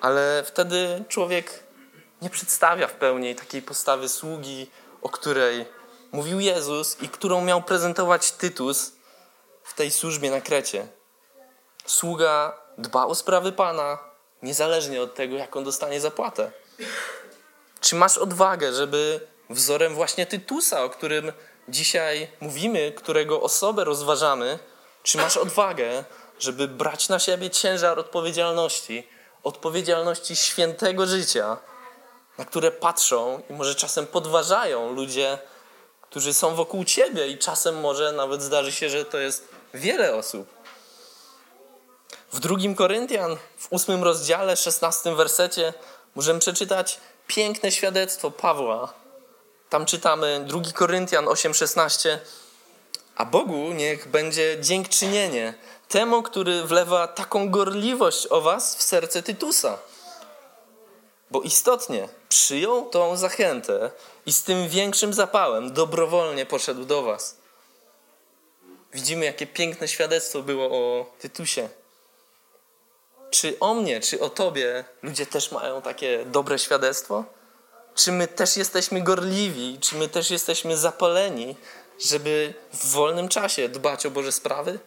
Ale 0.07 0.45
wtedy 0.47 1.05
człowiek 1.09 1.63
nie 2.23 2.31
przedstawia 2.31 2.89
w 2.89 2.93
pełni 2.93 3.35
takiej 3.35 3.63
postawy 3.63 4.09
sługi, 4.09 4.71
o 5.03 5.09
której 5.09 5.67
mówił 6.13 6.41
Jezus 6.41 7.03
i 7.03 7.09
którą 7.09 7.41
miał 7.41 7.63
prezentować 7.63 8.33
Tytus 8.33 8.93
w 9.63 9.75
tej 9.75 9.91
służbie 9.91 10.31
na 10.31 10.41
Krecie. 10.41 10.87
Sługa 11.87 12.59
dba 12.79 13.07
o 13.07 13.15
sprawy 13.15 13.53
Pana, 13.53 13.99
niezależnie 14.43 15.03
od 15.03 15.15
tego, 15.15 15.37
jaką 15.37 15.65
dostanie 15.65 16.01
zapłatę. 16.01 16.51
Czy 17.81 17.97
masz 17.97 18.19
odwagę, 18.19 18.73
żeby 18.73 19.21
wzorem 19.51 19.95
właśnie 19.95 20.27
Tytusa, 20.27 20.85
o 20.85 20.91
którym 20.91 21.33
dzisiaj 21.69 22.29
mówimy, 22.41 22.93
którego 22.97 23.43
osobę 23.43 23.85
rozważamy, 23.85 24.59
czy 25.03 25.19
masz 25.19 25.37
odwagę, 25.37 26.05
żeby 26.39 26.69
brać 26.69 27.09
na 27.09 27.19
siebie 27.19 27.51
ciężar 27.51 27.99
odpowiedzialności, 27.99 29.16
odpowiedzialności 29.47 30.37
świętego 30.37 31.07
życia, 31.07 31.57
na 32.39 32.45
które 32.45 32.71
patrzą 32.71 33.43
i 33.51 33.53
może 33.53 33.75
czasem 33.75 34.07
podważają 34.07 34.93
ludzie, 34.93 35.39
którzy 36.01 36.35
są 36.35 36.55
wokół 36.55 36.85
ciebie, 36.85 37.29
i 37.29 37.39
czasem 37.39 37.81
może 37.81 38.13
nawet 38.13 38.43
zdarzy 38.43 38.73
się, 38.73 38.91
że 38.91 39.05
to 39.05 39.19
jest 39.19 39.49
wiele 39.75 40.15
osób. 40.15 40.49
W 42.33 42.41
drugim 42.41 42.75
Koryntian, 42.75 43.37
w 43.59 43.67
ósmym 43.71 44.05
rozdziale, 44.05 44.57
szesnastym 44.57 45.17
wersecie, 45.17 45.73
możemy 46.15 46.41
przeczytać 46.41 47.01
piękne 47.27 47.73
świadectwo 47.73 48.31
Pawła. 48.31 48.93
Tam 49.71 49.87
czytamy 49.87 50.45
2 50.47 50.73
Koryntian 50.75 51.25
8:16. 51.25 52.19
A 53.17 53.25
Bogu 53.25 53.73
niech 53.73 54.09
będzie 54.09 54.57
dziękczynienie 54.61 55.55
temu, 55.89 56.23
który 56.23 56.63
wlewa 56.63 57.09
taką 57.09 57.51
gorliwość 57.51 58.27
o 58.27 58.41
was 58.41 58.77
w 58.77 58.83
serce 58.83 59.23
Tytusa. 59.23 59.79
Bo 61.31 61.43
istotnie 61.43 62.09
przyjął 62.29 62.91
tą 62.91 63.17
zachętę 63.17 63.91
i 64.27 64.33
z 64.33 64.43
tym 64.43 64.69
większym 64.69 65.15
zapałem 65.15 65.73
dobrowolnie 65.73 66.47
poszedł 66.47 66.85
do 66.85 67.03
was. 67.03 67.37
Widzimy, 68.93 69.25
jakie 69.25 69.47
piękne 69.47 69.89
świadectwo 69.89 70.43
było 70.43 70.67
o 70.67 71.07
Tytusie. 71.19 71.69
Czy 73.31 73.57
o 73.61 73.75
mnie, 73.75 74.01
czy 74.01 74.21
o 74.21 74.31
tobie 74.31 74.85
ludzie 75.03 75.27
też 75.27 75.53
mają 75.53 75.83
takie 75.83 76.25
dobre 76.25 76.59
świadectwo? 76.59 77.25
Czy 77.95 78.13
my 78.13 78.29
też 78.29 78.57
jesteśmy 78.57 79.03
gorliwi? 79.03 79.79
Czy 79.81 79.97
my 79.97 80.09
też 80.09 80.31
jesteśmy 80.31 80.77
zapaleni, 80.77 81.57
żeby 81.99 82.55
w 82.73 82.91
wolnym 82.91 83.29
czasie 83.29 83.69
dbać 83.69 84.07
o 84.07 84.11
Boże 84.11 84.33
sprawy? 84.33 84.79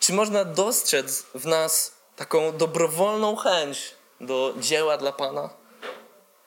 Czy 0.00 0.12
można 0.12 0.44
dostrzec 0.44 1.22
w 1.34 1.46
nas 1.46 1.92
taką 2.16 2.56
dobrowolną 2.56 3.36
chęć 3.36 3.94
do 4.20 4.54
dzieła 4.60 4.96
dla 4.96 5.12
Pana? 5.12 5.50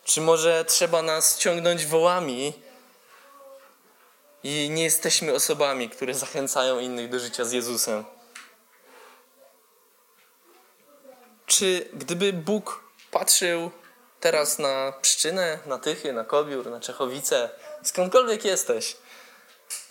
Czy 0.04 0.22
może 0.22 0.66
trzeba 0.66 1.02
nas 1.02 1.38
ciągnąć 1.38 1.86
wołami 1.86 2.54
i 4.44 4.70
nie 4.70 4.84
jesteśmy 4.84 5.34
osobami, 5.34 5.90
które 5.90 6.14
zachęcają 6.14 6.80
innych 6.80 7.10
do 7.10 7.20
życia 7.20 7.46
z 7.46 7.52
Jezusem? 7.52 8.06
Czy 11.46 11.90
gdyby 11.94 12.34
Bóg 12.34 12.84
patrzył 13.12 13.72
teraz 14.20 14.60
na 14.60 14.94
Pszczynę, 15.02 15.60
na 15.66 15.80
Tychy, 15.80 16.14
na 16.14 16.24
Kobiór, 16.24 16.70
na 16.70 16.80
Czechowice, 16.80 17.50
skądkolwiek 17.84 18.46
jesteś, 18.46 18.98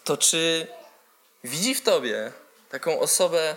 to 0.09 0.17
czy 0.17 0.67
widzi 1.45 1.75
w 1.75 1.83
tobie 1.83 2.33
taką 2.71 3.01
osobę, 3.01 3.57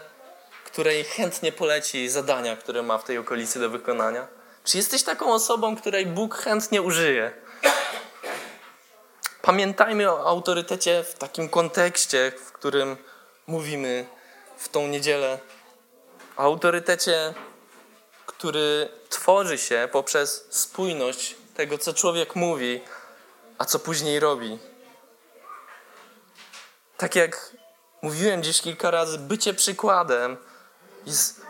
której 0.66 1.04
chętnie 1.04 1.52
poleci 1.52 2.10
zadania, 2.10 2.56
które 2.56 2.84
ma 2.84 2.98
w 2.98 3.04
tej 3.04 3.18
okolicy 3.18 3.60
do 3.60 3.70
wykonania? 3.70 4.28
Czy 4.64 4.78
jesteś 4.78 5.04
taką 5.04 5.34
osobą, 5.34 5.76
której 5.76 6.06
Bóg 6.06 6.36
chętnie 6.36 6.82
użyje? 6.82 7.32
Pamiętajmy 9.42 10.12
o 10.12 10.28
autorytecie 10.28 11.04
w 11.04 11.14
takim 11.14 11.50
kontekście, 11.50 12.32
w 12.46 12.52
którym 12.52 12.98
mówimy 13.48 14.06
w 14.58 14.70
tą 14.70 14.88
niedzielę 14.88 15.40
o 16.38 16.42
autorytecie, 16.42 17.34
który 18.26 18.90
tworzy 19.10 19.58
się 19.58 19.90
poprzez 19.92 20.46
spójność 20.50 21.36
tego, 21.56 21.78
co 21.78 21.94
człowiek 21.94 22.36
mówi, 22.36 22.82
a 23.58 23.66
co 23.66 23.80
później 23.80 24.20
robi. 24.20 24.71
Tak 27.02 27.16
jak 27.16 27.52
mówiłem 28.02 28.44
dziś 28.44 28.62
kilka 28.62 28.92
razy, 28.92 29.18
bycie 29.18 29.54
przykładem 29.54 30.38
jest 31.06 31.42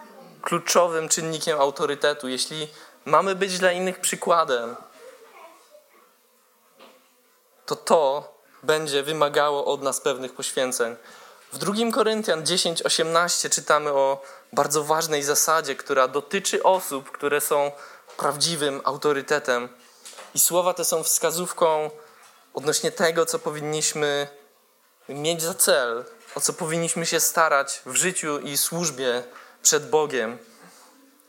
kluczowym 0.41 1.09
czynnikiem 1.09 1.61
autorytetu. 1.61 2.27
Jeśli 2.27 2.67
mamy 3.05 3.35
być 3.35 3.59
dla 3.59 3.71
innych 3.71 3.99
przykładem, 3.99 4.75
to 7.65 7.75
to 7.75 8.33
będzie 8.63 9.03
wymagało 9.03 9.65
od 9.65 9.81
nas 9.81 10.01
pewnych 10.01 10.33
poświęceń. 10.33 10.95
W 11.53 11.57
2 11.57 11.91
Koryntian 11.93 12.43
10:18 12.43 13.49
czytamy 13.49 13.93
o 13.93 14.21
bardzo 14.53 14.83
ważnej 14.83 15.23
zasadzie, 15.23 15.75
która 15.75 16.07
dotyczy 16.07 16.63
osób, 16.63 17.11
które 17.11 17.41
są 17.41 17.71
prawdziwym 18.17 18.81
autorytetem. 18.83 19.69
I 20.35 20.39
słowa 20.39 20.73
te 20.73 20.85
są 20.85 21.03
wskazówką 21.03 21.89
odnośnie 22.53 22.91
tego, 22.91 23.25
co 23.25 23.39
powinniśmy 23.39 24.40
mieć 25.13 25.41
za 25.41 25.53
cel, 25.53 26.05
o 26.35 26.41
co 26.41 26.53
powinniśmy 26.53 27.05
się 27.05 27.19
starać 27.19 27.81
w 27.85 27.95
życiu 27.95 28.39
i 28.39 28.57
służbie 28.57 29.23
przed 29.63 29.89
Bogiem. 29.89 30.37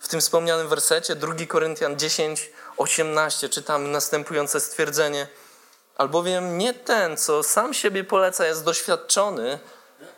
W 0.01 0.09
tym 0.09 0.20
wspomnianym 0.20 0.68
wersecie 0.68 1.14
2 1.14 1.35
Koryntian 1.49 1.97
10:18 1.97 3.49
czytamy 3.49 3.89
następujące 3.89 4.61
stwierdzenie: 4.61 5.28
Albowiem 5.97 6.59
nie 6.59 6.74
ten, 6.74 7.16
co 7.16 7.43
sam 7.43 7.74
siebie 7.74 8.05
poleca, 8.05 8.47
jest 8.47 8.64
doświadczony, 8.64 9.59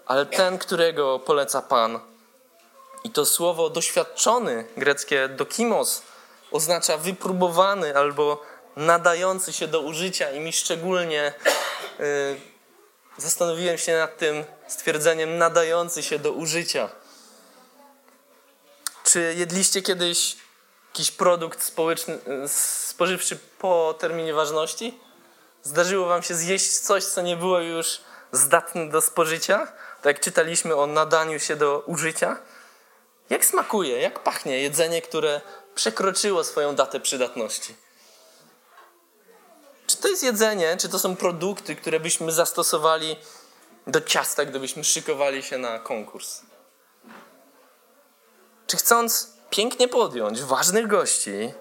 ale 0.06 0.26
ten, 0.26 0.58
którego 0.58 1.18
poleca 1.18 1.62
Pan. 1.62 2.00
I 3.04 3.10
to 3.10 3.26
słowo 3.26 3.70
doświadczony, 3.70 4.64
greckie 4.76 5.28
dokimos, 5.28 6.02
oznacza 6.50 6.96
wypróbowany 6.96 7.96
albo 7.96 8.42
nadający 8.76 9.52
się 9.52 9.68
do 9.68 9.80
użycia 9.80 10.30
i 10.30 10.40
mi 10.40 10.52
szczególnie 10.52 11.34
y, 12.00 12.53
zastanowiłem 13.18 13.78
się 13.78 13.98
nad 13.98 14.18
tym 14.18 14.44
stwierdzeniem 14.68 15.38
nadający 15.38 16.02
się 16.02 16.18
do 16.18 16.32
użycia. 16.32 16.88
Czy 19.04 19.34
jedliście 19.36 19.82
kiedyś 19.82 20.36
jakiś 20.92 21.10
produkt 21.10 21.62
społeczny, 21.62 22.14
y, 22.44 22.48
spożywczy 22.88 23.38
po 23.58 23.94
terminie 23.98 24.34
ważności? 24.34 25.00
Zdarzyło 25.62 26.06
wam 26.06 26.22
się 26.22 26.34
zjeść 26.34 26.78
coś, 26.78 27.04
co 27.04 27.22
nie 27.22 27.36
było 27.36 27.60
już 27.60 28.00
zdatne 28.32 28.88
do 28.88 29.00
spożycia? 29.00 29.58
Tak 30.02 30.04
jak 30.04 30.20
czytaliśmy 30.20 30.76
o 30.76 30.86
nadaniu 30.86 31.40
się 31.40 31.56
do 31.56 31.82
użycia. 31.86 32.36
Jak 33.30 33.44
smakuje, 33.44 34.00
jak 34.00 34.22
pachnie 34.22 34.60
jedzenie, 34.60 35.02
które 35.02 35.40
przekroczyło 35.74 36.44
swoją 36.44 36.74
datę 36.74 37.00
przydatności? 37.00 37.74
To 40.04 40.08
jest 40.08 40.22
jedzenie, 40.22 40.76
czy 40.76 40.88
to 40.88 40.98
są 40.98 41.16
produkty, 41.16 41.76
które 41.76 42.00
byśmy 42.00 42.32
zastosowali 42.32 43.16
do 43.86 44.00
ciasta, 44.00 44.44
gdybyśmy 44.44 44.84
szykowali 44.84 45.42
się 45.42 45.58
na 45.58 45.78
konkurs? 45.78 46.40
Czy 48.66 48.76
chcąc 48.76 49.32
pięknie 49.50 49.88
podjąć 49.88 50.42
ważnych 50.42 50.86
gości, 50.86 51.52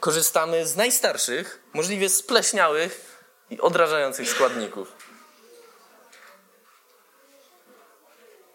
korzystamy 0.00 0.66
z 0.66 0.76
najstarszych, 0.76 1.62
możliwie 1.72 2.08
spleśniałych 2.08 3.24
i 3.50 3.60
odrażających 3.60 4.30
składników? 4.30 4.92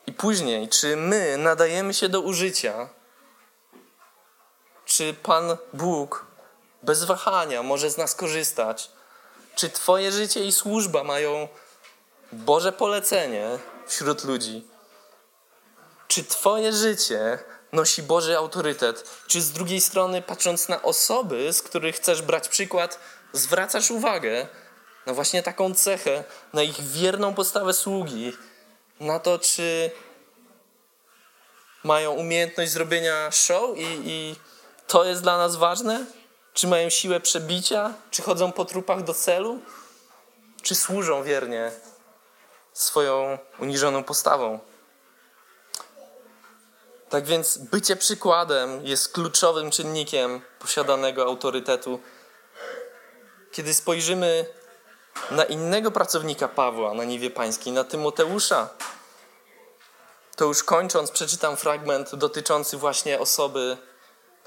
I 0.08 0.14
później, 0.14 0.70
czy 0.70 0.95
my 0.95 1.38
nadajemy 1.38 1.93
się 1.93 2.10
do 2.10 2.22
użycia? 2.22 2.89
Czy 4.86 5.14
Pan 5.14 5.58
Bóg 5.74 6.26
bez 6.84 7.04
wahania 7.04 7.64
może 7.64 7.89
z 7.89 7.98
nas 7.98 8.16
korzystać? 8.16 8.97
Czy 9.58 9.70
Twoje 9.70 10.12
życie 10.12 10.45
i 10.45 10.51
służba 10.51 11.03
mają 11.03 11.47
Boże 12.32 12.72
polecenie 12.72 13.60
wśród 13.88 14.24
ludzi? 14.24 14.68
Czy 16.08 16.24
Twoje 16.24 16.74
życie 16.74 17.39
nosi 17.72 18.03
Boży 18.03 18.38
autorytet? 18.38 19.10
Czy 19.28 19.41
z 19.41 19.51
drugiej 19.51 19.82
strony, 19.82 20.22
patrząc 20.22 20.70
na 20.70 20.82
osoby, 20.82 21.53
z 21.53 21.62
których 21.62 21.95
chcesz 21.95 22.22
brać 22.22 22.47
przykład, 22.47 22.99
zwracasz 23.34 23.91
uwagę 23.91 24.47
na 25.05 25.14
właśnie 25.14 25.43
taką 25.43 25.74
cechę, 25.74 26.24
na 26.53 26.64
ich 26.64 26.82
wierną 26.82 27.34
postawę 27.34 27.74
sługi, 27.74 28.34
na 28.99 29.20
to, 29.20 29.39
czy 29.39 29.91
mają 31.84 32.12
umiejętność 32.12 32.72
zrobienia 32.72 33.32
show 33.32 33.78
i, 33.78 34.01
i 34.05 34.36
to 34.88 35.05
jest 35.05 35.22
dla 35.22 35.38
nas 35.38 35.55
ważne? 35.55 36.05
Czy 36.58 36.68
mają 36.68 36.89
siłę 36.89 37.20
przebicia? 37.20 37.93
Czy 38.12 38.22
chodzą 38.22 38.51
po 38.51 38.66
trupach 38.66 39.03
do 39.03 39.14
celu? 39.14 39.60
Czy 40.62 40.76
służą 40.76 41.24
wiernie 41.24 41.72
swoją 42.74 43.38
uniżoną 43.60 44.03
postawą? 44.03 44.60
Tak 47.10 47.26
więc 47.26 47.58
bycie 47.58 47.95
przykładem 47.95 48.86
jest 48.86 49.14
kluczowym 49.14 49.72
czynnikiem 49.72 50.41
posiadanego 50.60 51.24
autorytetu. 51.24 51.99
Kiedy 53.51 53.74
spojrzymy 53.74 54.45
na 55.32 55.43
innego 55.43 55.91
pracownika 55.91 56.47
Pawła 56.47 56.93
na 56.93 57.03
Niwie 57.03 57.30
Pańskiej, 57.30 57.74
na 57.74 57.84
Tymoteusza, 57.84 58.70
to 60.36 60.45
już 60.45 60.64
kończąc, 60.64 61.12
przeczytam 61.12 61.58
fragment 61.58 62.16
dotyczący 62.16 62.78
właśnie 62.78 63.20
osoby 63.20 63.78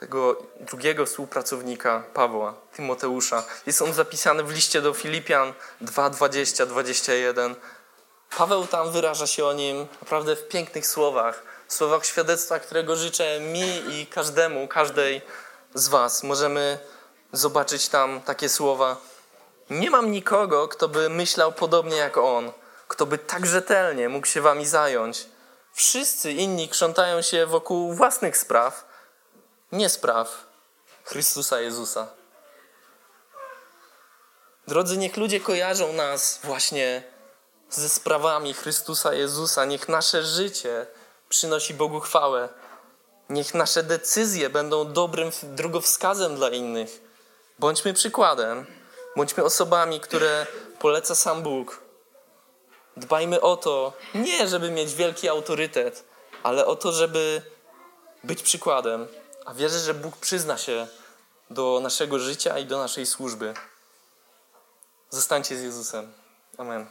tego 0.01 0.37
drugiego 0.61 1.07
współpracownika 1.07 2.03
Pawła, 2.15 2.55
Tymoteusza. 2.77 3.45
Jest 3.67 3.83
on 3.83 3.93
zapisany 3.93 4.43
w 4.43 4.55
liście 4.55 4.83
do 4.83 4.95
Filipian 4.95 5.53
2:20-21. 5.83 7.55
Paweł 8.37 8.67
tam 8.67 8.93
wyraża 8.93 9.27
się 9.27 9.45
o 9.45 9.53
nim 9.53 9.87
naprawdę 10.03 10.37
w 10.37 10.49
pięknych 10.49 10.87
słowach, 10.87 11.43
słowach 11.69 12.07
świadectwa, 12.07 12.59
którego 12.59 12.97
życzę 12.97 13.41
mi 13.41 13.95
i 13.95 14.07
każdemu, 14.07 14.69
każdej 14.69 15.23
z 15.75 15.89
Was. 15.89 16.23
Możemy 16.23 16.79
zobaczyć 17.33 17.89
tam 17.89 18.21
takie 18.21 18.49
słowa. 18.49 18.97
Nie 19.71 19.91
mam 19.91 20.11
nikogo, 20.11 20.69
kto 20.69 20.89
by 20.89 21.09
myślał 21.09 21.53
podobnie 21.53 21.97
jak 21.97 22.17
on, 22.19 22.53
kto 22.89 23.07
by 23.07 23.19
tak 23.19 23.47
rzetelnie 23.47 24.09
mógł 24.09 24.27
się 24.27 24.41
Wami 24.41 24.67
zająć. 24.67 25.27
Wszyscy 25.73 26.33
inni 26.33 26.69
krzątają 26.69 27.23
się 27.23 27.47
wokół 27.47 27.95
własnych 27.95 28.37
spraw, 28.37 28.90
nie 29.73 29.89
spraw 29.89 30.47
Chrystusa 31.05 31.61
Jezusa. 31.61 32.09
Drodzy, 34.69 34.97
niech 34.97 35.17
ludzie 35.17 35.41
kojarzą 35.41 35.93
nas 35.93 36.41
właśnie 36.45 37.03
ze 37.71 37.89
sprawami 37.89 38.55
Chrystusa 38.55 39.15
Jezusa. 39.15 39.65
Niech 39.65 39.89
nasze 39.89 40.23
życie 40.23 40.87
przynosi 41.29 41.75
Bogu 41.75 42.01
chwałę. 42.01 42.49
Niech 43.29 43.55
nasze 43.55 43.83
decyzje 43.83 44.51
będą 44.51 44.93
dobrym 44.93 45.31
drogowskazem 45.43 46.37
dla 46.37 46.49
innych. 46.49 47.01
Bądźmy 47.59 47.95
przykładem. 47.95 48.67
Bądźmy 49.17 49.45
osobami, 49.45 50.01
które 50.01 50.47
poleca 50.79 51.15
sam 51.15 51.43
Bóg. 51.43 51.81
Dbajmy 52.97 53.41
o 53.41 53.57
to, 53.57 53.93
nie 54.15 54.49
żeby 54.49 54.71
mieć 54.71 54.95
wielki 54.95 55.29
autorytet, 55.29 56.05
ale 56.43 56.67
o 56.67 56.77
to, 56.77 56.93
żeby 56.93 57.43
być 58.25 58.43
przykładem. 58.43 59.09
A 59.47 59.55
wierzę, 59.55 59.79
że 59.79 59.95
Bóg 59.95 60.17
przyzna 60.17 60.59
się 60.59 60.87
do 61.51 61.81
naszego 61.83 62.19
życia 62.19 62.59
i 62.59 62.67
do 62.67 62.79
naszej 62.79 63.07
służby. 63.07 63.55
Zostańcie 65.11 65.57
z 65.57 65.63
Jezusem. 65.63 66.13
Amen. 66.59 66.87